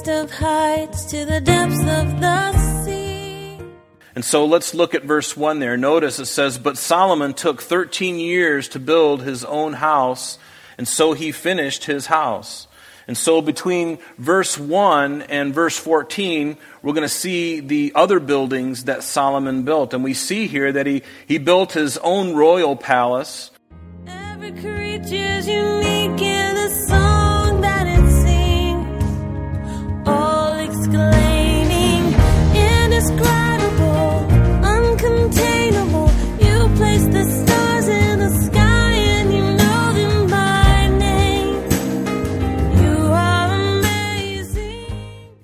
highest 0.00 0.08
of 0.08 0.38
heights 0.38 1.04
to 1.04 1.24
the 1.24 1.40
depths 1.40 1.80
of 1.80 2.20
the 2.20 2.84
sea. 2.84 3.58
And 4.14 4.24
so 4.24 4.46
let's 4.46 4.74
look 4.74 4.94
at 4.94 5.04
verse 5.04 5.36
1 5.36 5.58
there. 5.58 5.76
Notice 5.76 6.18
it 6.18 6.26
says, 6.26 6.58
But 6.58 6.78
Solomon 6.78 7.34
took 7.34 7.60
13 7.60 8.18
years 8.18 8.68
to 8.70 8.78
build 8.78 9.22
his 9.22 9.44
own 9.44 9.74
house, 9.74 10.38
and 10.78 10.88
so 10.88 11.12
he 11.12 11.32
finished 11.32 11.84
his 11.84 12.06
house. 12.06 12.66
And 13.06 13.16
so 13.16 13.42
between 13.42 13.98
verse 14.18 14.56
1 14.56 15.22
and 15.22 15.52
verse 15.52 15.76
14, 15.76 16.56
we're 16.82 16.92
going 16.92 17.02
to 17.02 17.08
see 17.08 17.60
the 17.60 17.92
other 17.94 18.20
buildings 18.20 18.84
that 18.84 19.02
Solomon 19.02 19.64
built. 19.64 19.92
And 19.92 20.04
we 20.04 20.14
see 20.14 20.46
here 20.46 20.70
that 20.72 20.86
he, 20.86 21.02
he 21.26 21.38
built 21.38 21.72
his 21.72 21.98
own 21.98 22.34
royal 22.34 22.76
palace. 22.76 23.50
Every 24.06 24.52
creature's 24.52 25.48
unique 25.48 26.22
in 26.22 26.56
a 26.56 26.70
song 26.86 26.99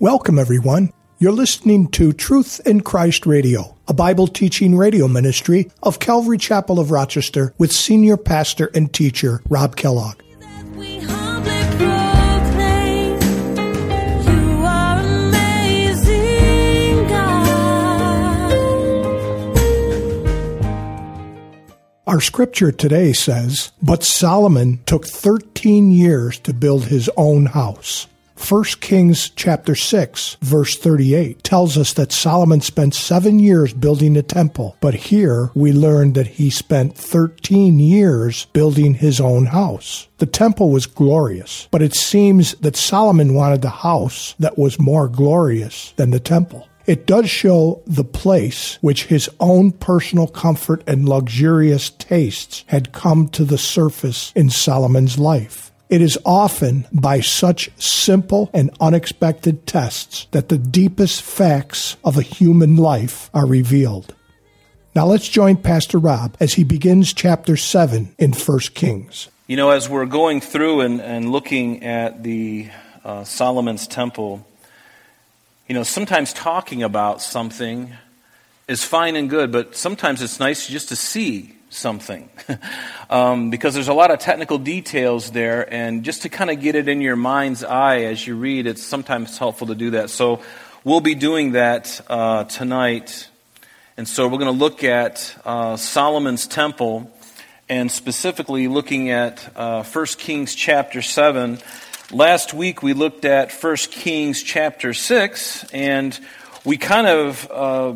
Welcome, 0.07 0.39
everyone. 0.39 0.93
You're 1.19 1.33
listening 1.33 1.89
to 1.93 2.13
Truth 2.13 2.61
in 2.67 2.83
Christ 2.83 3.27
Radio, 3.27 3.77
a 3.89 3.95
Bible 3.95 4.27
teaching 4.27 4.77
radio 4.77 5.09
ministry 5.09 5.71
of 5.83 5.99
Calvary 5.99 6.39
Chapel 6.39 6.79
of 6.79 6.91
Rochester 6.91 7.55
with 7.59 7.73
senior 7.73 8.17
pastor 8.17 8.71
and 8.75 8.93
teacher 8.93 9.41
Rob 9.49 9.77
Kellogg. 9.77 10.21
Our 22.07 22.21
scripture 22.21 22.71
today 22.71 23.13
says, 23.13 23.73
But 23.83 24.05
Solomon 24.05 24.79
took 24.87 25.09
13 25.09 25.91
years 25.91 26.39
to 26.41 26.55
build 26.55 26.85
his 26.85 27.11
own 27.17 27.47
house. 27.47 28.07
1 28.37 28.65
Kings 28.81 29.29
chapter 29.31 29.75
6 29.75 30.37
verse 30.41 30.77
38 30.77 31.43
tells 31.43 31.77
us 31.77 31.93
that 31.95 32.13
Solomon 32.13 32.61
spent 32.61 32.95
7 32.95 33.41
years 33.41 33.73
building 33.73 34.13
the 34.13 34.23
temple, 34.23 34.77
but 34.81 34.95
here 34.95 35.51
we 35.57 35.73
learn 35.73 36.13
that 36.13 36.29
he 36.29 36.49
spent 36.49 36.97
13 36.97 37.81
years 37.81 38.45
building 38.53 38.95
his 38.95 39.21
own 39.21 39.47
house. 39.47 40.07
The 40.19 40.27
temple 40.27 40.71
was 40.71 40.87
glorious, 40.87 41.67
but 41.73 41.83
it 41.83 41.95
seems 41.95 42.53
that 42.57 42.77
Solomon 42.77 43.35
wanted 43.35 43.65
a 43.65 43.71
house 43.71 44.37
that 44.39 44.57
was 44.57 44.79
more 44.79 45.09
glorious 45.09 45.93
than 45.97 46.11
the 46.11 46.21
temple. 46.21 46.69
It 46.87 47.05
does 47.07 47.29
show 47.29 47.83
the 47.87 48.05
place 48.05 48.79
which 48.81 49.07
his 49.07 49.29
own 49.41 49.73
personal 49.73 50.29
comfort 50.29 50.85
and 50.87 51.09
luxurious 51.09 51.91
tastes 51.91 52.65
had 52.69 52.93
come 52.93 53.29
to 53.31 53.45
the 53.45 53.59
surface 53.59 54.33
in 54.37 54.51
Solomon's 54.51 55.19
life. 55.19 55.73
It 55.89 56.01
is 56.01 56.19
often 56.25 56.87
by 56.93 57.21
such 57.21 57.71
simple 57.77 58.51
and 58.53 58.71
unexpected 58.81 59.67
tests 59.67 60.27
that 60.31 60.49
the 60.49 60.59
deepest 60.59 61.23
facts 61.23 61.97
of 62.05 62.17
a 62.17 62.23
human 62.23 62.77
life 62.77 63.31
are 63.35 63.47
revealed. 63.47 64.15
Now 64.95 65.07
let's 65.07 65.29
join 65.29 65.57
Pastor 65.57 65.99
Rob 65.99 66.37
as 66.41 66.55
he 66.55 66.65
begins 66.65 67.13
chapter 67.13 67.57
7 67.57 68.15
in 68.19 68.33
1 68.33 68.59
Kings. 68.75 69.29
You 69.47 69.57
know, 69.57 69.71
as 69.71 69.89
we're 69.89 70.07
going 70.07 70.41
through 70.41 70.81
and, 70.81 71.01
and 71.01 71.31
looking 71.31 71.85
at 71.85 72.23
the 72.23 72.69
uh, 73.05 73.23
Solomon's 73.23 73.87
temple, 73.87 74.45
you 75.69 75.75
know, 75.75 75.83
sometimes 75.83 76.33
talking 76.33 76.85
about 76.85 77.21
something 77.21 77.93
is 78.69 78.85
fine 78.85 79.17
and 79.17 79.29
good, 79.29 79.51
but 79.51 79.75
sometimes 79.75 80.23
it's 80.23 80.39
nice 80.39 80.69
just 80.69 80.91
to 80.91 80.97
see 80.97 81.57
something 81.71 82.29
um, 83.11 83.51
because 83.51 83.75
there's 83.75 83.89
a 83.89 83.95
lot 83.95 84.13
of 84.13 84.21
technical 84.21 84.59
details 84.59 85.33
there, 85.33 85.73
and 85.73 86.05
just 86.05 86.23
to 86.23 86.29
kind 86.29 86.51
of 86.51 86.61
get 86.61 86.77
it 86.77 86.89
in 86.89 87.01
your 87.01 87.17
mind's 87.17 87.65
eye 87.65 88.03
as 88.03 88.25
you 88.25 88.37
read, 88.37 88.69
it's 88.69 88.83
sometimes 88.83 89.37
helpful 89.39 89.67
to 89.67 89.75
do 89.75 89.91
that. 89.91 90.09
So 90.11 90.41
we'll 90.85 91.01
be 91.01 91.17
doing 91.17 91.53
that 91.53 92.01
uh, 92.09 92.45
tonight. 92.45 93.29
And 93.97 94.07
so 94.07 94.29
we're 94.29 94.39
going 94.39 94.53
to 94.53 94.65
look 94.65 94.85
at 94.85 95.37
uh, 95.45 95.77
Solomon's 95.77 96.47
temple 96.47 97.11
and 97.69 97.91
specifically 97.91 98.69
looking 98.69 99.11
at 99.11 99.51
uh, 99.57 99.83
1 99.83 100.07
Kings 100.19 100.55
chapter 100.55 101.03
7. 101.03 101.59
Last 102.13 102.55
week 102.55 102.85
we 102.85 102.93
looked 102.93 103.25
at 103.25 103.51
1 103.51 103.77
Kings 103.91 104.41
chapter 104.45 104.95
6, 104.95 105.65
and 105.73 106.17
we 106.65 106.77
kind 106.77 107.09
of, 107.09 107.51
uh, 107.51 107.95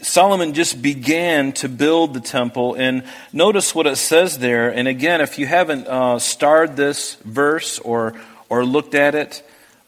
Solomon 0.00 0.54
just 0.54 0.80
began 0.80 1.52
to 1.54 1.68
build 1.68 2.14
the 2.14 2.20
temple. 2.20 2.76
And 2.76 3.02
notice 3.32 3.74
what 3.74 3.88
it 3.88 3.96
says 3.96 4.38
there. 4.38 4.68
And 4.72 4.86
again, 4.86 5.20
if 5.20 5.40
you 5.40 5.46
haven't 5.46 5.88
uh, 5.88 6.20
starred 6.20 6.76
this 6.76 7.16
verse 7.24 7.80
or, 7.80 8.14
or 8.48 8.64
looked 8.64 8.94
at 8.94 9.16
it, 9.16 9.42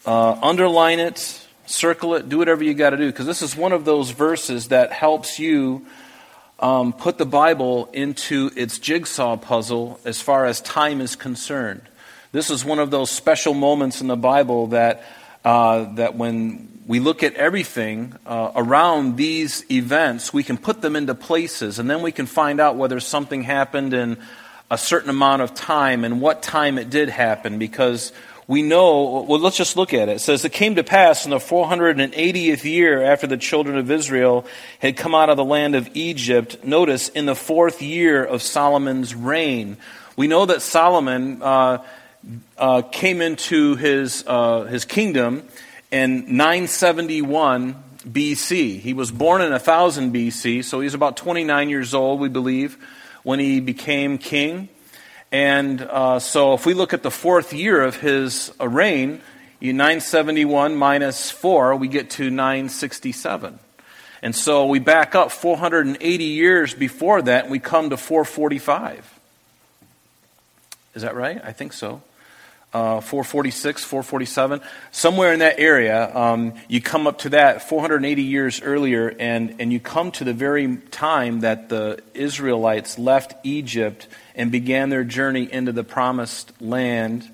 uh, 0.04 0.32
underline 0.42 0.98
it, 0.98 1.46
circle 1.64 2.16
it, 2.16 2.28
do 2.28 2.38
whatever 2.38 2.64
you 2.64 2.74
got 2.74 2.90
to 2.90 2.96
do, 2.96 3.06
because 3.06 3.26
this 3.26 3.40
is 3.40 3.54
one 3.54 3.70
of 3.70 3.84
those 3.84 4.10
verses 4.10 4.68
that 4.68 4.90
helps 4.90 5.38
you 5.38 5.86
um, 6.58 6.92
put 6.92 7.18
the 7.18 7.26
Bible 7.26 7.88
into 7.92 8.50
its 8.56 8.80
jigsaw 8.80 9.36
puzzle 9.36 10.00
as 10.04 10.20
far 10.20 10.44
as 10.44 10.60
time 10.60 11.00
is 11.00 11.14
concerned. 11.14 11.82
This 12.34 12.50
is 12.50 12.64
one 12.64 12.80
of 12.80 12.90
those 12.90 13.12
special 13.12 13.54
moments 13.54 14.00
in 14.00 14.08
the 14.08 14.16
Bible 14.16 14.66
that, 14.68 15.04
uh, 15.44 15.94
that 15.94 16.16
when 16.16 16.80
we 16.84 16.98
look 16.98 17.22
at 17.22 17.34
everything 17.34 18.12
uh, 18.26 18.50
around 18.56 19.16
these 19.16 19.64
events, 19.70 20.32
we 20.32 20.42
can 20.42 20.58
put 20.58 20.80
them 20.80 20.96
into 20.96 21.14
places, 21.14 21.78
and 21.78 21.88
then 21.88 22.02
we 22.02 22.10
can 22.10 22.26
find 22.26 22.60
out 22.60 22.74
whether 22.74 22.98
something 22.98 23.44
happened 23.44 23.94
in 23.94 24.18
a 24.68 24.76
certain 24.76 25.10
amount 25.10 25.42
of 25.42 25.54
time 25.54 26.02
and 26.02 26.20
what 26.20 26.42
time 26.42 26.76
it 26.76 26.90
did 26.90 27.08
happen, 27.08 27.60
because 27.60 28.12
we 28.48 28.62
know, 28.62 29.24
well, 29.28 29.38
let's 29.38 29.56
just 29.56 29.76
look 29.76 29.94
at 29.94 30.08
it. 30.08 30.16
It 30.16 30.20
says, 30.20 30.44
It 30.44 30.50
came 30.50 30.74
to 30.74 30.82
pass 30.82 31.24
in 31.24 31.30
the 31.30 31.36
480th 31.36 32.64
year 32.64 33.00
after 33.00 33.28
the 33.28 33.36
children 33.36 33.78
of 33.78 33.88
Israel 33.92 34.44
had 34.80 34.96
come 34.96 35.14
out 35.14 35.30
of 35.30 35.36
the 35.36 35.44
land 35.44 35.76
of 35.76 35.88
Egypt, 35.94 36.64
notice, 36.64 37.10
in 37.10 37.26
the 37.26 37.36
fourth 37.36 37.80
year 37.80 38.24
of 38.24 38.42
Solomon's 38.42 39.14
reign. 39.14 39.76
We 40.16 40.26
know 40.26 40.46
that 40.46 40.62
Solomon 40.62 41.40
uh, 41.40 41.78
uh, 42.58 42.82
came 42.82 43.20
into 43.20 43.76
his, 43.76 44.24
uh, 44.26 44.62
his 44.62 44.84
kingdom 44.84 45.46
in 45.90 46.36
971 46.36 47.74
BC. 48.08 48.80
He 48.80 48.92
was 48.92 49.10
born 49.10 49.42
in 49.42 49.50
1000 49.50 50.12
BC, 50.12 50.64
so 50.64 50.80
he's 50.80 50.94
about 50.94 51.16
29 51.16 51.68
years 51.68 51.94
old, 51.94 52.20
we 52.20 52.28
believe, 52.28 52.76
when 53.22 53.38
he 53.38 53.60
became 53.60 54.18
king. 54.18 54.68
And 55.32 55.82
uh, 55.82 56.20
so 56.20 56.54
if 56.54 56.66
we 56.66 56.74
look 56.74 56.94
at 56.94 57.02
the 57.02 57.10
fourth 57.10 57.52
year 57.52 57.82
of 57.82 57.96
his 57.96 58.52
uh, 58.60 58.68
reign, 58.68 59.20
you 59.58 59.72
971 59.72 60.76
minus 60.76 61.30
4, 61.30 61.76
we 61.76 61.88
get 61.88 62.10
to 62.10 62.30
967. 62.30 63.58
And 64.22 64.34
so 64.34 64.66
we 64.66 64.78
back 64.78 65.14
up 65.14 65.32
480 65.32 66.24
years 66.24 66.74
before 66.74 67.22
that, 67.22 67.44
and 67.44 67.50
we 67.50 67.58
come 67.58 67.90
to 67.90 67.96
445. 67.96 69.20
Is 70.94 71.02
that 71.02 71.14
right? 71.14 71.40
I 71.44 71.52
think 71.52 71.72
so. 71.72 72.02
Uh, 72.74 73.00
446, 73.00 73.84
447, 73.84 74.60
somewhere 74.90 75.32
in 75.32 75.38
that 75.38 75.60
area, 75.60 76.12
um, 76.12 76.54
you 76.66 76.80
come 76.80 77.06
up 77.06 77.18
to 77.18 77.28
that 77.28 77.68
480 77.68 78.22
years 78.22 78.60
earlier, 78.62 79.14
and, 79.20 79.54
and 79.60 79.72
you 79.72 79.78
come 79.78 80.10
to 80.10 80.24
the 80.24 80.34
very 80.34 80.78
time 80.90 81.38
that 81.40 81.68
the 81.68 82.02
Israelites 82.14 82.98
left 82.98 83.32
Egypt 83.44 84.08
and 84.34 84.50
began 84.50 84.88
their 84.88 85.04
journey 85.04 85.50
into 85.52 85.70
the 85.70 85.84
promised 85.84 86.50
land. 86.60 87.30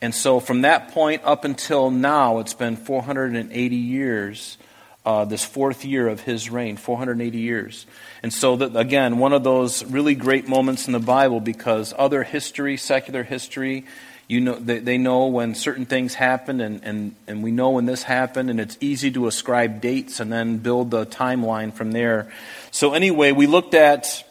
And 0.00 0.12
so 0.12 0.40
from 0.40 0.62
that 0.62 0.90
point 0.90 1.22
up 1.24 1.44
until 1.44 1.92
now, 1.92 2.40
it's 2.40 2.54
been 2.54 2.74
480 2.74 3.76
years, 3.76 4.58
uh, 5.06 5.24
this 5.26 5.44
fourth 5.44 5.84
year 5.84 6.08
of 6.08 6.22
his 6.22 6.50
reign, 6.50 6.76
480 6.76 7.38
years. 7.38 7.86
And 8.24 8.32
so, 8.32 8.56
that, 8.56 8.76
again, 8.76 9.18
one 9.18 9.32
of 9.32 9.44
those 9.44 9.84
really 9.84 10.16
great 10.16 10.48
moments 10.48 10.88
in 10.88 10.92
the 10.92 10.98
Bible 10.98 11.38
because 11.38 11.94
other 11.96 12.24
history, 12.24 12.76
secular 12.76 13.22
history, 13.22 13.84
you 14.28 14.40
know, 14.40 14.54
they, 14.54 14.78
they 14.78 14.98
know 14.98 15.26
when 15.26 15.54
certain 15.54 15.84
things 15.84 16.14
happen, 16.14 16.60
and, 16.60 16.82
and, 16.84 17.14
and 17.26 17.42
we 17.42 17.50
know 17.50 17.70
when 17.70 17.86
this 17.86 18.02
happened, 18.02 18.50
and 18.50 18.60
it's 18.60 18.78
easy 18.80 19.10
to 19.10 19.26
ascribe 19.26 19.80
dates 19.80 20.20
and 20.20 20.32
then 20.32 20.58
build 20.58 20.90
the 20.90 21.04
timeline 21.04 21.72
from 21.72 21.92
there. 21.92 22.32
So, 22.70 22.94
anyway, 22.94 23.32
we 23.32 23.46
looked 23.46 23.74
at 23.74 24.24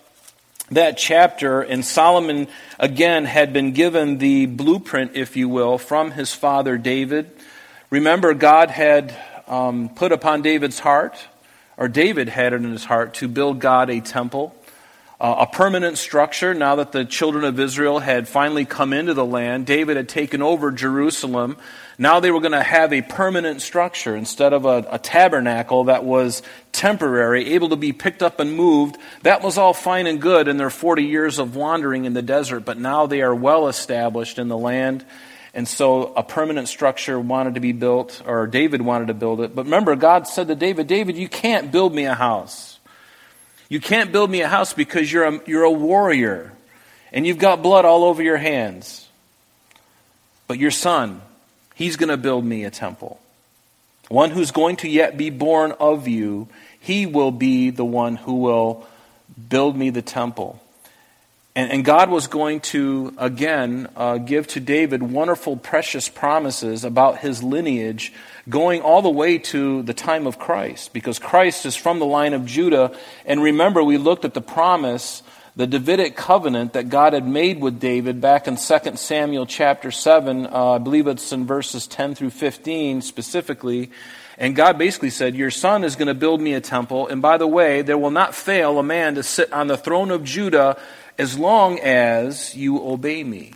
that 0.72 0.98
chapter, 0.98 1.62
and 1.62 1.84
Solomon, 1.84 2.48
again, 2.80 3.26
had 3.26 3.52
been 3.54 3.74
given 3.74 4.18
the 4.18 4.46
blueprint, 4.46 5.12
if 5.16 5.36
you 5.36 5.50
will, 5.50 5.78
from 5.78 6.12
his 6.12 6.34
father 6.34 6.78
David. 6.78 7.30
Remember, 7.90 8.34
God 8.34 8.70
had 8.72 9.14
um, 9.48 9.90
put 9.90 10.14
upon 10.14 10.42
David's 10.42 10.80
heart, 10.80 11.16
or 11.76 11.90
David 11.90 12.30
had 12.30 12.54
it 12.54 12.64
in 12.64 12.72
his 12.72 12.86
heart, 12.86 13.16
to 13.16 13.28
build 13.28 13.60
God 13.60 13.90
a 13.90 14.00
temple. 14.00 14.56
Uh, 15.22 15.36
a 15.42 15.46
permanent 15.46 16.00
structure 16.00 16.56
now 16.56 16.78
that 16.78 16.92
the 16.92 17.06
children 17.06 17.44
of 17.44 17.60
Israel 17.60 18.00
had 18.00 18.28
finally 18.28 18.66
come 18.66 18.92
into 18.92 19.14
the 19.14 19.24
land. 19.24 19.68
David 19.68 19.96
had 19.96 20.10
taken 20.10 20.42
over 20.42 20.72
Jerusalem. 20.72 21.58
Now 22.00 22.20
they 22.20 22.32
were 22.32 22.40
going 22.40 22.54
to 22.54 22.64
have 22.64 22.92
a 22.92 23.04
permanent 23.04 23.62
structure 23.62 24.16
instead 24.16 24.52
of 24.52 24.66
a, 24.66 24.84
a, 24.90 24.98
tabernacle 24.98 25.84
that 25.84 26.04
was 26.04 26.42
temporary, 26.72 27.54
able 27.54 27.70
to 27.70 27.76
be 27.76 27.94
picked 27.94 28.24
up 28.24 28.40
and 28.40 28.56
moved. 28.56 28.98
That 29.22 29.44
was 29.44 29.60
all 29.60 29.76
fine 29.76 30.08
and 30.08 30.20
good 30.20 30.48
in 30.48 30.58
their 30.58 30.72
40 30.72 31.04
years 31.04 31.38
of 31.38 31.56
wandering 31.56 32.06
in 32.06 32.16
the 32.16 32.24
desert, 32.24 32.62
but 32.62 32.80
now 32.80 33.06
they 33.06 33.22
are 33.22 33.36
well 33.36 33.68
established 33.68 34.40
in 34.40 34.48
the 34.48 34.58
land. 34.58 35.06
And 35.54 35.68
so 35.68 36.16
a 36.16 36.24
permanent 36.24 36.68
structure 36.68 37.20
wanted 37.20 37.54
to 37.54 37.60
be 37.60 37.74
built, 37.74 38.24
or 38.26 38.48
David 38.48 38.82
wanted 38.82 39.10
to 39.10 39.14
build 39.14 39.40
it. 39.42 39.54
But 39.54 39.66
remember, 39.66 39.96
God 39.96 40.28
said 40.28 40.48
to 40.48 40.56
David, 40.56 40.88
David, 40.88 41.16
you 41.16 41.30
can't 41.30 41.72
build 41.72 41.94
me 41.94 42.06
a 42.06 42.16
house. 42.16 42.71
You 43.72 43.80
can't 43.80 44.12
build 44.12 44.30
me 44.30 44.42
a 44.42 44.50
house 44.50 44.74
because 44.74 45.10
you're 45.10 45.24
a, 45.24 45.42
you're 45.46 45.64
a 45.64 45.72
warrior 45.72 46.52
and 47.14 47.26
you've 47.26 47.38
got 47.38 47.64
blood 47.64 47.86
all 47.86 48.04
over 48.04 48.22
your 48.22 48.36
hands. 48.36 49.08
But 50.46 50.60
your 50.60 50.72
son, 50.72 51.22
he's 51.74 51.96
going 51.96 52.10
to 52.10 52.18
build 52.18 52.44
me 52.44 52.66
a 52.66 52.70
temple. 52.70 53.22
One 54.10 54.30
who's 54.32 54.52
going 54.52 54.76
to 54.78 54.90
yet 54.90 55.16
be 55.16 55.30
born 55.30 55.72
of 55.72 56.10
you, 56.10 56.50
he 56.82 57.06
will 57.06 57.32
be 57.32 57.70
the 57.70 57.86
one 57.86 58.18
who 58.18 58.42
will 58.42 58.86
build 59.48 59.78
me 59.78 59.90
the 59.90 60.02
temple. 60.02 60.62
And, 61.54 61.70
and 61.70 61.86
God 61.86 62.10
was 62.10 62.28
going 62.28 62.62
to, 62.62 63.14
again, 63.18 63.90
uh, 63.98 64.20
give 64.20 64.48
to 64.48 64.62
David 64.62 65.04
wonderful, 65.04 65.58
precious 65.58 66.08
promises 66.08 66.86
about 66.86 67.20
his 67.20 67.44
lineage 67.44 68.14
going 68.48 68.82
all 68.82 69.02
the 69.02 69.10
way 69.10 69.38
to 69.38 69.84
the 69.84 69.94
time 69.94 70.28
of 70.28 70.40
Christ, 70.40 70.94
because 70.94 71.20
Christ 71.20 71.66
is 71.66 71.76
from 71.76 72.00
the 72.00 72.06
line 72.06 72.34
of 72.34 72.46
Judah. 72.46 72.98
And 73.26 73.44
remember, 73.44 73.84
we 73.84 73.98
looked 73.98 74.24
at 74.24 74.34
the 74.34 74.42
promise, 74.42 75.24
the 75.58 75.68
Davidic 75.68 76.16
covenant 76.16 76.72
that 76.74 76.88
God 76.88 77.12
had 77.12 77.28
made 77.28 77.60
with 77.60 77.82
David 77.82 78.22
back 78.22 78.48
in 78.48 78.56
2 78.56 78.96
Samuel 78.96 79.46
chapter 79.46 79.92
7. 79.92 80.48
Uh, 80.48 80.72
I 80.72 80.78
believe 80.78 81.06
it's 81.08 81.34
in 81.34 81.46
verses 81.46 81.86
10 81.86 82.16
through 82.16 82.30
15 82.30 83.02
specifically. 83.02 83.92
And 84.38 84.56
God 84.56 84.78
basically 84.78 85.10
said, 85.10 85.36
Your 85.36 85.52
son 85.52 85.84
is 85.84 85.98
going 85.98 86.08
to 86.08 86.14
build 86.14 86.40
me 86.40 86.54
a 86.54 86.62
temple. 86.62 87.08
And 87.10 87.22
by 87.22 87.38
the 87.38 87.46
way, 87.46 87.82
there 87.82 87.98
will 87.98 88.10
not 88.10 88.34
fail 88.34 88.80
a 88.80 88.84
man 88.84 89.16
to 89.16 89.24
sit 89.24 89.52
on 89.52 89.68
the 89.68 89.78
throne 89.78 90.10
of 90.10 90.24
Judah 90.24 90.80
as 91.22 91.38
long 91.38 91.80
as 91.80 92.56
you 92.56 92.84
obey 92.84 93.24
me. 93.24 93.54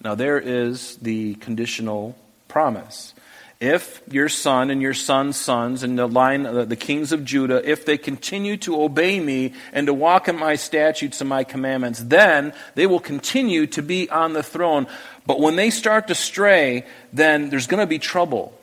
Now, 0.00 0.14
there 0.14 0.38
is 0.38 0.94
the 1.02 1.34
conditional 1.34 2.16
promise. 2.46 3.14
If 3.58 4.00
your 4.08 4.28
son 4.28 4.70
and 4.70 4.80
your 4.80 4.94
son's 4.94 5.36
sons 5.36 5.82
and 5.82 5.98
the 5.98 6.06
line, 6.06 6.46
uh, 6.46 6.66
the 6.66 6.76
kings 6.76 7.10
of 7.10 7.24
Judah, 7.24 7.68
if 7.68 7.84
they 7.84 7.98
continue 7.98 8.56
to 8.58 8.80
obey 8.80 9.18
me 9.18 9.54
and 9.72 9.88
to 9.88 9.92
walk 9.92 10.28
in 10.28 10.38
my 10.38 10.54
statutes 10.54 11.20
and 11.20 11.28
my 11.28 11.42
commandments, 11.42 11.98
then 11.98 12.52
they 12.76 12.86
will 12.86 13.00
continue 13.00 13.66
to 13.66 13.82
be 13.82 14.08
on 14.08 14.32
the 14.32 14.44
throne. 14.44 14.86
But 15.26 15.40
when 15.40 15.56
they 15.56 15.70
start 15.70 16.06
to 16.06 16.14
stray, 16.14 16.86
then 17.12 17.50
there's 17.50 17.66
going 17.66 17.80
to 17.80 17.88
be 17.88 17.98
trouble. 17.98 18.56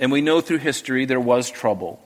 And 0.00 0.10
we 0.10 0.22
know 0.22 0.40
through 0.40 0.58
history 0.58 1.04
there 1.04 1.20
was 1.20 1.48
trouble. 1.48 2.03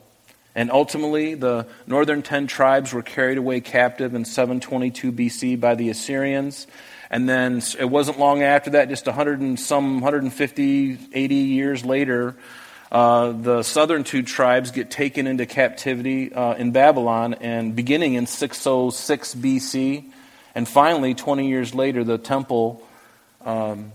And 0.59 0.69
ultimately, 0.71 1.35
the 1.35 1.67
northern 1.87 2.21
ten 2.21 2.45
tribes 2.45 2.91
were 2.91 3.01
carried 3.01 3.37
away 3.37 3.61
captive 3.61 4.13
in 4.13 4.25
722 4.25 5.13
BC 5.13 5.57
by 5.57 5.75
the 5.75 5.89
Assyrians. 5.89 6.67
And 7.09 7.29
then 7.29 7.61
it 7.79 7.89
wasn't 7.89 8.19
long 8.19 8.43
after 8.43 8.71
that, 8.71 8.89
just 8.89 9.05
100 9.05 9.39
and 9.39 9.57
some 9.57 10.01
150, 10.01 10.97
80 11.13 11.35
years 11.35 11.85
later, 11.85 12.35
uh, 12.91 13.31
the 13.31 13.63
southern 13.63 14.03
two 14.03 14.21
tribes 14.21 14.71
get 14.71 14.91
taken 14.91 15.27
into 15.27 15.45
captivity 15.45 16.33
uh, 16.33 16.55
in 16.55 16.73
Babylon, 16.73 17.35
and 17.35 17.73
beginning 17.73 18.15
in 18.15 18.27
606 18.27 19.35
BC, 19.35 20.11
and 20.55 20.67
finally, 20.67 21.13
20 21.13 21.47
years 21.47 21.73
later, 21.73 22.03
the 22.03 22.17
temple 22.17 22.85
um, 23.45 23.93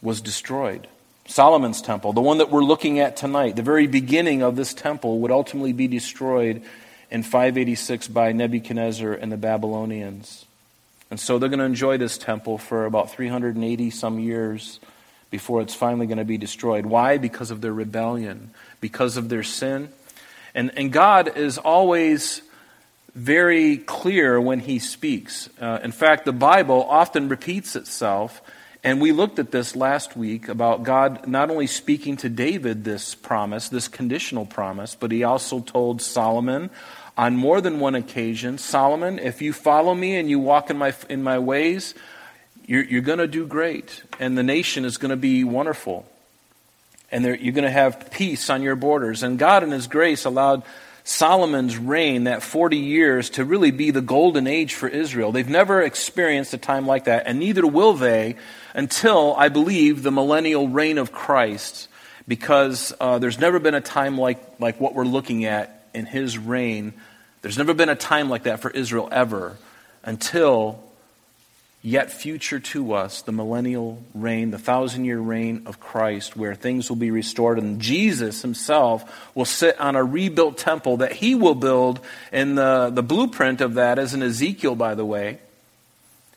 was 0.00 0.20
destroyed. 0.20 0.86
Solomon's 1.26 1.80
temple, 1.80 2.12
the 2.12 2.20
one 2.20 2.38
that 2.38 2.50
we're 2.50 2.64
looking 2.64 2.98
at 3.00 3.16
tonight, 3.16 3.56
the 3.56 3.62
very 3.62 3.86
beginning 3.86 4.42
of 4.42 4.56
this 4.56 4.74
temple, 4.74 5.20
would 5.20 5.30
ultimately 5.30 5.72
be 5.72 5.88
destroyed 5.88 6.62
in 7.10 7.22
586 7.22 8.08
by 8.08 8.32
Nebuchadnezzar 8.32 9.12
and 9.12 9.32
the 9.32 9.36
Babylonians. 9.36 10.44
And 11.10 11.18
so 11.18 11.38
they're 11.38 11.48
going 11.48 11.60
to 11.60 11.64
enjoy 11.64 11.96
this 11.96 12.18
temple 12.18 12.58
for 12.58 12.86
about 12.86 13.10
380 13.10 13.90
some 13.90 14.18
years 14.18 14.80
before 15.30 15.62
it's 15.62 15.74
finally 15.74 16.06
going 16.06 16.18
to 16.18 16.24
be 16.24 16.38
destroyed. 16.38 16.86
Why? 16.86 17.18
Because 17.18 17.50
of 17.50 17.60
their 17.60 17.72
rebellion, 17.72 18.50
because 18.80 19.16
of 19.16 19.28
their 19.28 19.42
sin. 19.42 19.88
And, 20.54 20.76
and 20.76 20.92
God 20.92 21.36
is 21.36 21.58
always 21.58 22.42
very 23.14 23.78
clear 23.78 24.40
when 24.40 24.60
He 24.60 24.78
speaks. 24.78 25.48
Uh, 25.60 25.78
in 25.82 25.92
fact, 25.92 26.24
the 26.24 26.32
Bible 26.32 26.84
often 26.88 27.28
repeats 27.28 27.76
itself 27.76 28.42
and 28.84 29.00
we 29.00 29.12
looked 29.12 29.38
at 29.38 29.50
this 29.50 29.74
last 29.74 30.14
week 30.14 30.48
about 30.48 30.82
God 30.82 31.26
not 31.26 31.50
only 31.50 31.66
speaking 31.66 32.18
to 32.18 32.28
David 32.28 32.84
this 32.84 33.14
promise, 33.14 33.70
this 33.70 33.88
conditional 33.88 34.44
promise, 34.44 34.94
but 34.94 35.10
he 35.10 35.24
also 35.24 35.60
told 35.60 36.02
Solomon 36.02 36.68
on 37.16 37.34
more 37.34 37.62
than 37.62 37.80
one 37.80 37.94
occasion 37.94 38.58
Solomon, 38.58 39.18
if 39.18 39.40
you 39.40 39.54
follow 39.54 39.94
me 39.94 40.16
and 40.16 40.28
you 40.28 40.38
walk 40.38 40.68
in 40.68 40.76
my, 40.76 40.92
in 41.08 41.22
my 41.22 41.38
ways, 41.38 41.94
you're, 42.66 42.84
you're 42.84 43.00
going 43.00 43.18
to 43.18 43.26
do 43.26 43.46
great, 43.46 44.02
and 44.20 44.36
the 44.36 44.42
nation 44.42 44.84
is 44.84 44.98
going 44.98 45.10
to 45.10 45.16
be 45.16 45.44
wonderful. 45.44 46.06
And 47.10 47.24
you're 47.24 47.52
going 47.52 47.64
to 47.64 47.70
have 47.70 48.10
peace 48.10 48.50
on 48.50 48.62
your 48.62 48.76
borders. 48.76 49.22
And 49.22 49.38
God, 49.38 49.62
in 49.62 49.70
His 49.70 49.86
grace, 49.86 50.24
allowed 50.24 50.62
Solomon's 51.06 51.76
reign, 51.76 52.24
that 52.24 52.42
40 52.42 52.78
years, 52.78 53.28
to 53.30 53.44
really 53.44 53.70
be 53.70 53.90
the 53.90 54.00
golden 54.00 54.46
age 54.46 54.74
for 54.74 54.88
Israel. 54.88 55.32
They've 55.32 55.48
never 55.48 55.82
experienced 55.82 56.54
a 56.54 56.58
time 56.58 56.86
like 56.86 57.04
that, 57.04 57.26
and 57.26 57.38
neither 57.38 57.66
will 57.66 57.92
they 57.92 58.36
until, 58.72 59.34
I 59.36 59.50
believe, 59.50 60.02
the 60.02 60.10
millennial 60.10 60.66
reign 60.66 60.96
of 60.96 61.12
Christ, 61.12 61.88
because 62.26 62.94
uh, 63.00 63.18
there's 63.18 63.38
never 63.38 63.58
been 63.58 63.74
a 63.74 63.82
time 63.82 64.16
like, 64.16 64.38
like 64.58 64.80
what 64.80 64.94
we're 64.94 65.04
looking 65.04 65.44
at 65.44 65.86
in 65.92 66.06
his 66.06 66.38
reign. 66.38 66.94
There's 67.42 67.58
never 67.58 67.74
been 67.74 67.90
a 67.90 67.94
time 67.94 68.30
like 68.30 68.44
that 68.44 68.60
for 68.60 68.70
Israel 68.70 69.10
ever 69.12 69.58
until 70.04 70.82
yet 71.84 72.10
future 72.10 72.58
to 72.58 72.94
us, 72.94 73.20
the 73.20 73.30
millennial 73.30 74.02
reign, 74.14 74.50
the 74.50 74.58
thousand 74.58 75.04
year 75.04 75.20
reign 75.20 75.64
of 75.66 75.78
Christ, 75.78 76.34
where 76.34 76.54
things 76.54 76.88
will 76.88 76.96
be 76.96 77.10
restored. 77.10 77.58
And 77.58 77.78
Jesus 77.78 78.40
himself 78.40 79.04
will 79.34 79.44
sit 79.44 79.78
on 79.78 79.94
a 79.94 80.02
rebuilt 80.02 80.56
temple 80.56 80.96
that 80.96 81.12
he 81.12 81.34
will 81.34 81.54
build. 81.54 82.00
And 82.32 82.56
the, 82.56 82.90
the 82.90 83.02
blueprint 83.02 83.60
of 83.60 83.74
that 83.74 83.98
is 83.98 84.14
in 84.14 84.22
Ezekiel, 84.22 84.74
by 84.74 84.94
the 84.94 85.04
way. 85.04 85.40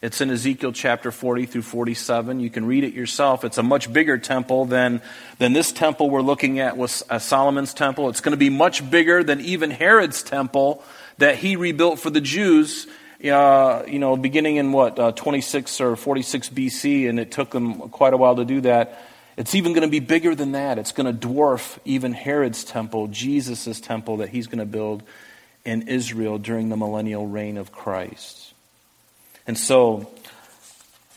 It's 0.01 0.19
in 0.19 0.29
Ezekiel 0.29 0.73
chapter 0.73 1.11
40 1.11 1.45
through 1.45 1.61
47. 1.61 2.41
You 2.41 2.49
can 2.49 2.65
read 2.65 2.83
it 2.83 2.93
yourself. 2.93 3.45
It's 3.45 3.57
a 3.57 3.63
much 3.63 3.91
bigger 3.91 4.17
temple 4.17 4.65
than, 4.65 5.01
than 5.39 5.53
this 5.53 5.71
temple 5.71 6.09
we're 6.09 6.21
looking 6.21 6.59
at 6.59 6.75
was 6.75 7.03
uh, 7.09 7.19
Solomon's 7.19 7.73
temple. 7.73 8.09
It's 8.09 8.21
going 8.21 8.33
to 8.33 8.37
be 8.37 8.49
much 8.49 8.87
bigger 8.91 9.23
than 9.23 9.39
even 9.39 9.71
Herod's 9.71 10.21
temple 10.23 10.83
that 11.19 11.37
he 11.37 11.55
rebuilt 11.55 11.99
for 11.99 12.09
the 12.09 12.21
Jews 12.21 12.85
uh, 13.23 13.83
you 13.87 13.99
know, 13.99 14.15
beginning 14.15 14.57
in 14.57 14.71
what, 14.71 14.99
uh, 14.99 15.11
26 15.11 15.81
or 15.81 15.95
46 15.95 16.49
BC, 16.49 17.09
and 17.09 17.19
it 17.19 17.31
took 17.31 17.49
them 17.49 17.89
quite 17.89 18.13
a 18.13 18.17
while 18.17 18.35
to 18.35 18.45
do 18.45 18.61
that. 18.61 19.01
It's 19.37 19.53
even 19.55 19.73
going 19.73 19.83
to 19.83 19.91
be 19.91 19.99
bigger 19.99 20.35
than 20.35 20.53
that. 20.53 20.77
It's 20.77 20.91
going 20.91 21.05
to 21.05 21.27
dwarf 21.27 21.77
even 21.85 22.13
Herod's 22.13 22.63
temple, 22.63 23.07
Jesus' 23.07 23.79
temple 23.79 24.17
that 24.17 24.29
he's 24.29 24.47
going 24.47 24.59
to 24.59 24.65
build 24.65 25.03
in 25.63 25.87
Israel 25.87 26.37
during 26.37 26.69
the 26.69 26.77
millennial 26.77 27.27
reign 27.27 27.57
of 27.57 27.71
Christ. 27.71 28.53
And 29.45 29.57
so, 29.57 30.11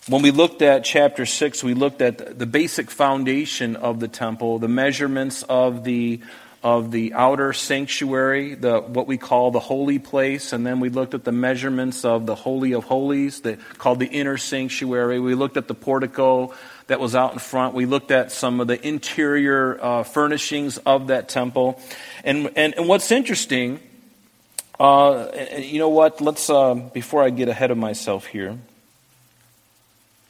when 0.08 0.22
we 0.22 0.30
looked 0.30 0.60
at 0.62 0.84
chapter 0.84 1.24
6, 1.24 1.62
we 1.62 1.74
looked 1.74 2.02
at 2.02 2.38
the 2.38 2.46
basic 2.46 2.90
foundation 2.90 3.76
of 3.76 4.00
the 4.00 4.08
temple, 4.08 4.58
the 4.58 4.68
measurements 4.68 5.42
of 5.44 5.84
the 5.84 6.20
of 6.62 6.90
the 6.90 7.14
outer 7.14 7.54
sanctuary, 7.54 8.54
the, 8.54 8.80
what 8.80 9.06
we 9.06 9.16
call 9.16 9.50
the 9.50 9.60
holy 9.60 9.98
place, 9.98 10.52
and 10.52 10.66
then 10.66 10.78
we 10.78 10.90
looked 10.90 11.14
at 11.14 11.24
the 11.24 11.32
measurements 11.32 12.04
of 12.04 12.26
the 12.26 12.34
Holy 12.34 12.72
of 12.72 12.84
Holies, 12.84 13.40
the, 13.40 13.56
called 13.78 13.98
the 13.98 14.06
inner 14.06 14.36
sanctuary. 14.36 15.18
We 15.18 15.34
looked 15.34 15.56
at 15.56 15.68
the 15.68 15.74
portico 15.74 16.54
that 16.88 17.00
was 17.00 17.14
out 17.14 17.32
in 17.32 17.38
front. 17.38 17.74
We 17.74 17.86
looked 17.86 18.10
at 18.10 18.30
some 18.30 18.60
of 18.60 18.66
the 18.66 18.86
interior 18.86 19.82
uh, 19.82 20.02
furnishings 20.02 20.76
of 20.78 21.06
that 21.06 21.30
temple. 21.30 21.80
And, 22.24 22.50
and, 22.56 22.74
and 22.74 22.86
what's 22.86 23.10
interesting, 23.10 23.80
uh, 24.78 25.28
you 25.56 25.78
know 25.78 25.88
what, 25.88 26.20
let's, 26.20 26.50
uh, 26.50 26.74
before 26.74 27.22
I 27.22 27.30
get 27.30 27.48
ahead 27.48 27.70
of 27.70 27.78
myself 27.78 28.26
here, 28.26 28.58